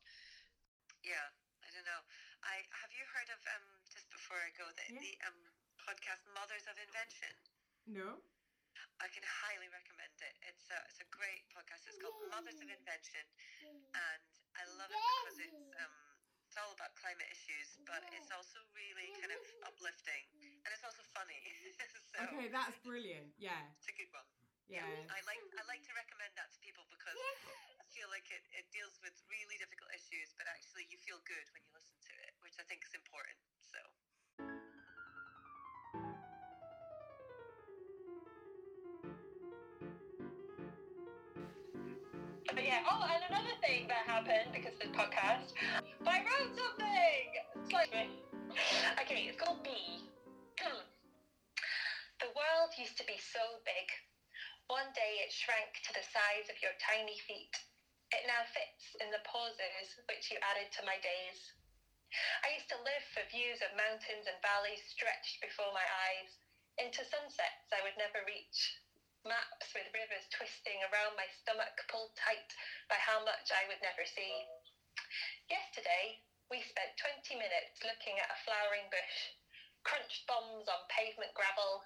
Yeah, 1.03 1.27
I 1.61 1.67
don't 1.75 1.85
know. 1.85 2.01
I 2.43 2.63
have 2.81 2.91
you 2.95 3.03
heard 3.11 3.29
of 3.29 3.39
um 3.45 3.65
just 3.91 4.07
before 4.09 4.39
I 4.39 4.49
go 4.55 4.65
the, 4.73 4.85
the 4.95 5.13
um 5.27 5.39
podcast 5.77 6.23
Mothers 6.31 6.65
of 6.65 6.79
Invention. 6.79 7.33
No. 7.85 8.23
I 9.03 9.07
can 9.11 9.23
highly 9.27 9.67
recommend 9.69 10.15
it. 10.23 10.33
It's 10.47 10.71
a 10.71 10.79
it's 10.87 11.03
a 11.03 11.09
great 11.11 11.43
podcast. 11.51 11.85
It's 11.85 11.99
called 11.99 12.15
Mothers 12.31 12.57
of 12.63 12.69
Invention, 12.71 13.25
and 13.93 14.23
I 14.55 14.63
love 14.79 14.89
it 14.89 15.03
because 15.21 15.39
it's 15.43 15.63
um 15.83 15.95
it's 16.47 16.55
all 16.61 16.71
about 16.71 16.93
climate 16.95 17.27
issues, 17.33 17.81
but 17.89 18.05
it's 18.13 18.29
also 18.29 18.61
really 18.77 19.09
kind 19.17 19.33
of 19.33 19.41
uplifting, 19.65 20.21
and 20.63 20.71
it's 20.71 20.83
also 20.83 21.03
funny. 21.11 21.39
so 22.15 22.23
Okay, 22.31 22.47
that's 22.51 22.75
brilliant. 22.83 23.35
Yeah. 23.39 23.59
it's 23.79 23.89
a 23.91 23.95
good 23.95 24.09
one. 24.15 24.25
Yeah. 24.71 24.87
I 25.11 25.19
like 25.27 25.43
I 25.59 25.63
like 25.67 25.83
to 25.85 25.93
recommend 25.93 26.31
that 26.39 26.47
to 26.55 26.57
people 26.63 26.87
because 26.87 27.19
I 27.19 27.85
feel 27.91 28.07
like 28.09 28.25
it, 28.31 28.41
it 28.55 28.65
deals 28.71 28.95
with 29.03 29.13
really 29.27 29.59
difficult 29.59 29.91
issues, 29.91 30.31
but 30.39 30.47
actually 30.47 30.87
you 30.87 30.95
feel 31.03 31.19
good 31.27 31.45
when 31.51 31.61
you 31.67 31.71
listen 31.75 31.99
to 31.99 32.13
it, 32.23 32.31
which 32.41 32.55
I 32.55 32.63
think 32.65 32.81
is 32.87 32.95
important. 32.95 33.37
So 33.59 33.79
But 42.53 42.65
yeah, 42.69 42.85
oh, 42.85 43.01
and 43.09 43.23
another 43.33 43.55
thing 43.65 43.89
that 43.89 44.05
happened 44.05 44.53
because 44.53 44.77
of 44.77 44.85
this 44.85 44.93
podcast, 44.93 45.57
I 46.05 46.21
wrote 46.21 46.53
something! 46.53 47.25
It's 47.57 47.73
like. 47.73 47.89
Okay, 49.01 49.25
it's 49.25 49.41
called 49.41 49.63
B. 49.63 50.12
Hmm. 50.63 50.87
the 52.23 52.31
world 52.31 52.71
used 52.79 52.95
to 52.95 53.03
be 53.03 53.19
so 53.19 53.59
big. 53.67 53.83
One 54.71 54.95
day 54.95 55.19
it 55.19 55.27
shrank 55.27 55.75
to 55.83 55.91
the 55.91 56.07
size 56.07 56.47
of 56.47 56.55
your 56.63 56.71
tiny 56.79 57.19
feet. 57.27 57.51
It 58.15 58.23
now 58.23 58.47
fits 58.47 58.95
in 59.03 59.11
the 59.11 59.19
pauses 59.27 59.91
which 60.07 60.31
you 60.31 60.39
added 60.39 60.71
to 60.71 60.87
my 60.87 60.95
days. 61.03 61.51
I 62.47 62.55
used 62.55 62.71
to 62.71 62.79
live 62.79 63.03
for 63.11 63.27
views 63.27 63.59
of 63.59 63.75
mountains 63.75 64.23
and 64.23 64.39
valleys 64.39 64.79
stretched 64.87 65.43
before 65.43 65.75
my 65.75 65.83
eyes, 65.83 66.31
into 66.79 67.03
sunsets 67.03 67.67
I 67.75 67.83
would 67.83 67.99
never 67.99 68.23
reach, 68.23 68.79
maps 69.27 69.75
with 69.75 69.91
rivers 69.91 70.31
twisting 70.31 70.79
around 70.87 71.19
my 71.19 71.27
stomach 71.43 71.75
pulled 71.91 72.15
tight 72.15 72.55
by 72.87 72.95
how 73.03 73.19
much 73.19 73.51
I 73.51 73.67
would 73.67 73.83
never 73.83 74.07
see. 74.07 74.47
Yesterday, 75.51 76.23
we 76.47 76.63
spent 76.63 76.95
20 77.03 77.35
minutes 77.35 77.83
looking 77.83 78.15
at 78.23 78.31
a 78.31 78.41
flowering 78.47 78.87
bush, 78.87 79.35
crunched 79.83 80.23
bombs 80.27 80.67
on 80.67 80.87
pavement 80.87 81.35
gravel. 81.35 81.83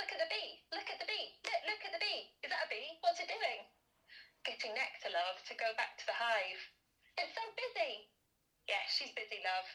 Look 0.00 0.12
at 0.12 0.20
the 0.20 0.28
bee, 0.28 0.60
look 0.72 0.88
at 0.88 1.00
the 1.00 1.08
bee, 1.08 1.36
look, 1.44 1.60
look 1.64 1.82
at 1.84 1.92
the 1.92 2.02
bee. 2.02 2.32
Is 2.44 2.52
that 2.52 2.64
a 2.64 2.72
bee? 2.72 3.00
What's 3.00 3.20
it 3.20 3.32
doing? 3.32 3.64
Getting 4.44 4.76
nectar, 4.76 5.12
love, 5.12 5.40
to 5.48 5.54
go 5.56 5.72
back 5.76 5.96
to 5.96 6.06
the 6.08 6.16
hive. 6.16 6.62
It's 7.16 7.32
so 7.32 7.44
busy. 7.56 8.12
Yeah, 8.68 8.84
she's 8.92 9.16
busy, 9.16 9.40
love. 9.40 9.68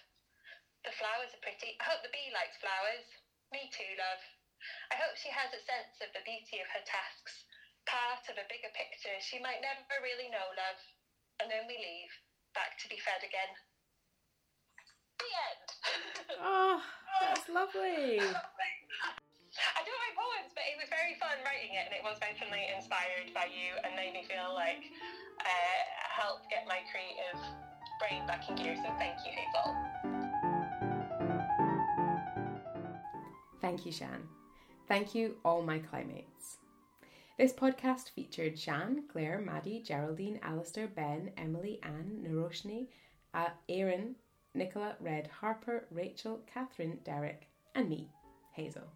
The 0.85 0.93
flowers 0.97 1.33
are 1.33 1.45
pretty. 1.45 1.77
I 1.81 1.83
hope 1.89 2.01
the 2.05 2.13
bee 2.13 2.33
likes 2.33 2.57
flowers. 2.61 3.05
Me 3.49 3.69
too, 3.73 3.97
love. 3.97 4.21
I 4.93 4.95
hope 5.01 5.17
she 5.17 5.33
has 5.33 5.49
a 5.53 5.65
sense 5.65 5.97
of 6.05 6.13
the 6.13 6.21
beauty 6.21 6.61
of 6.61 6.69
her 6.69 6.85
tasks, 6.85 7.49
part 7.89 8.21
of 8.29 8.37
a 8.37 8.45
bigger 8.45 8.69
picture 8.77 9.17
she 9.21 9.41
might 9.41 9.61
never 9.61 9.97
really 10.05 10.29
know, 10.29 10.53
love. 10.53 10.81
And 11.41 11.49
then 11.49 11.65
we 11.65 11.81
leave, 11.81 12.13
back 12.53 12.77
to 12.77 12.89
be 12.89 13.01
fed 13.01 13.25
again. 13.25 13.57
The 15.21 15.31
end. 15.37 15.65
Oh, 16.41 16.81
that's 17.21 17.45
lovely. 17.49 18.17
I 19.77 19.79
don't 19.85 19.99
write 20.01 20.17
poems, 20.17 20.51
but 20.57 20.65
it 20.65 20.79
was 20.81 20.89
very 20.89 21.13
fun 21.21 21.37
writing 21.45 21.77
it, 21.77 21.91
and 21.91 21.93
it 21.93 22.01
was 22.01 22.17
definitely 22.17 22.65
inspired 22.73 23.29
by 23.35 23.45
you 23.53 23.77
and 23.85 23.93
made 23.93 24.13
me 24.17 24.25
feel 24.25 24.55
like 24.57 24.81
uh, 25.45 25.81
helped 26.09 26.49
get 26.49 26.65
my 26.65 26.81
creative 26.89 27.37
brain 28.01 28.25
back 28.25 28.49
in 28.49 28.55
gear. 28.55 28.75
So 28.81 28.89
thank 28.97 29.21
you, 29.21 29.31
Hazel. 29.37 29.69
Thank 33.61 33.85
you, 33.85 33.91
Shan. 33.91 34.25
Thank 34.87 35.13
you, 35.13 35.35
all 35.45 35.61
my 35.61 35.79
climates. 35.79 36.57
This 37.37 37.53
podcast 37.53 38.09
featured 38.09 38.57
Shan, 38.57 39.03
Claire, 39.11 39.39
Maddie, 39.39 39.83
Geraldine, 39.85 40.39
Alistair, 40.43 40.87
Ben, 40.87 41.31
Emily, 41.37 41.79
Anne, 41.83 42.25
Naroshni, 42.25 42.87
uh, 43.33 43.49
Aaron, 43.69 44.15
Nicola, 44.53 44.95
Red, 44.99 45.27
Harper, 45.27 45.85
Rachel, 45.91 46.41
Catherine, 46.51 46.99
Derek, 47.03 47.47
and 47.75 47.89
me, 47.89 48.09
Hazel. 48.51 48.87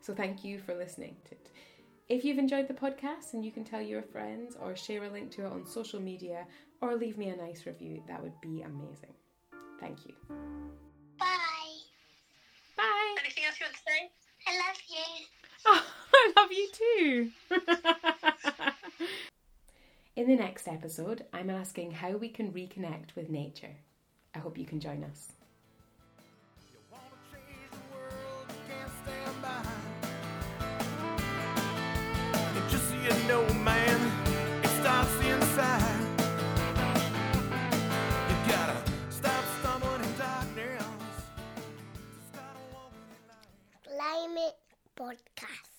So 0.00 0.14
thank 0.14 0.44
you 0.44 0.58
for 0.58 0.74
listening 0.74 1.16
to 1.24 1.32
it. 1.32 1.50
If 2.08 2.24
you've 2.24 2.38
enjoyed 2.38 2.68
the 2.68 2.74
podcast 2.74 3.34
and 3.34 3.44
you 3.44 3.50
can 3.50 3.64
tell 3.64 3.82
your 3.82 4.02
friends 4.02 4.56
or 4.60 4.76
share 4.76 5.04
a 5.04 5.10
link 5.10 5.32
to 5.32 5.44
it 5.44 5.52
on 5.52 5.66
social 5.66 6.00
media 6.00 6.46
or 6.80 6.94
leave 6.94 7.18
me 7.18 7.28
a 7.28 7.36
nice 7.36 7.66
review, 7.66 8.02
that 8.06 8.22
would 8.22 8.40
be 8.40 8.62
amazing. 8.62 9.12
Thank 9.80 10.06
you. 10.06 10.14
Bye. 11.18 11.26
Bye. 12.76 13.16
Anything 13.20 13.44
else 13.44 13.58
you 13.58 13.66
want 13.66 13.74
to 13.74 13.82
say? 13.86 14.10
I 14.46 14.56
love 14.56 14.76
you. 14.88 15.26
Oh, 15.66 15.84
I 16.14 16.32
love 16.36 16.52
you 16.52 16.68
too. 16.72 17.30
In 20.16 20.28
the 20.28 20.36
next 20.36 20.68
episode, 20.68 21.24
I'm 21.32 21.50
asking 21.50 21.90
how 21.90 22.12
we 22.12 22.28
can 22.28 22.52
reconnect 22.52 23.16
with 23.16 23.28
nature. 23.28 23.76
I 24.34 24.38
hope 24.38 24.58
you 24.58 24.64
can 24.64 24.80
join 24.80 25.04
us. 25.04 25.32
And 32.34 32.70
just 32.70 32.88
so 32.88 32.94
you 32.94 33.28
know, 33.28 33.42
man, 33.54 34.00
it 34.62 34.68
starts 34.80 35.14
inside. 35.24 36.00
You 38.28 38.36
gotta 38.50 38.76
stop 39.10 39.44
stumbling 39.60 40.02
in 40.02 40.18
darkness. 40.18 40.84
Climate 43.84 44.58
podcast. 44.96 45.70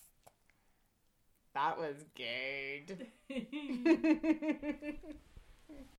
That 1.54 1.78
was 1.78 2.04
good. 2.16 3.08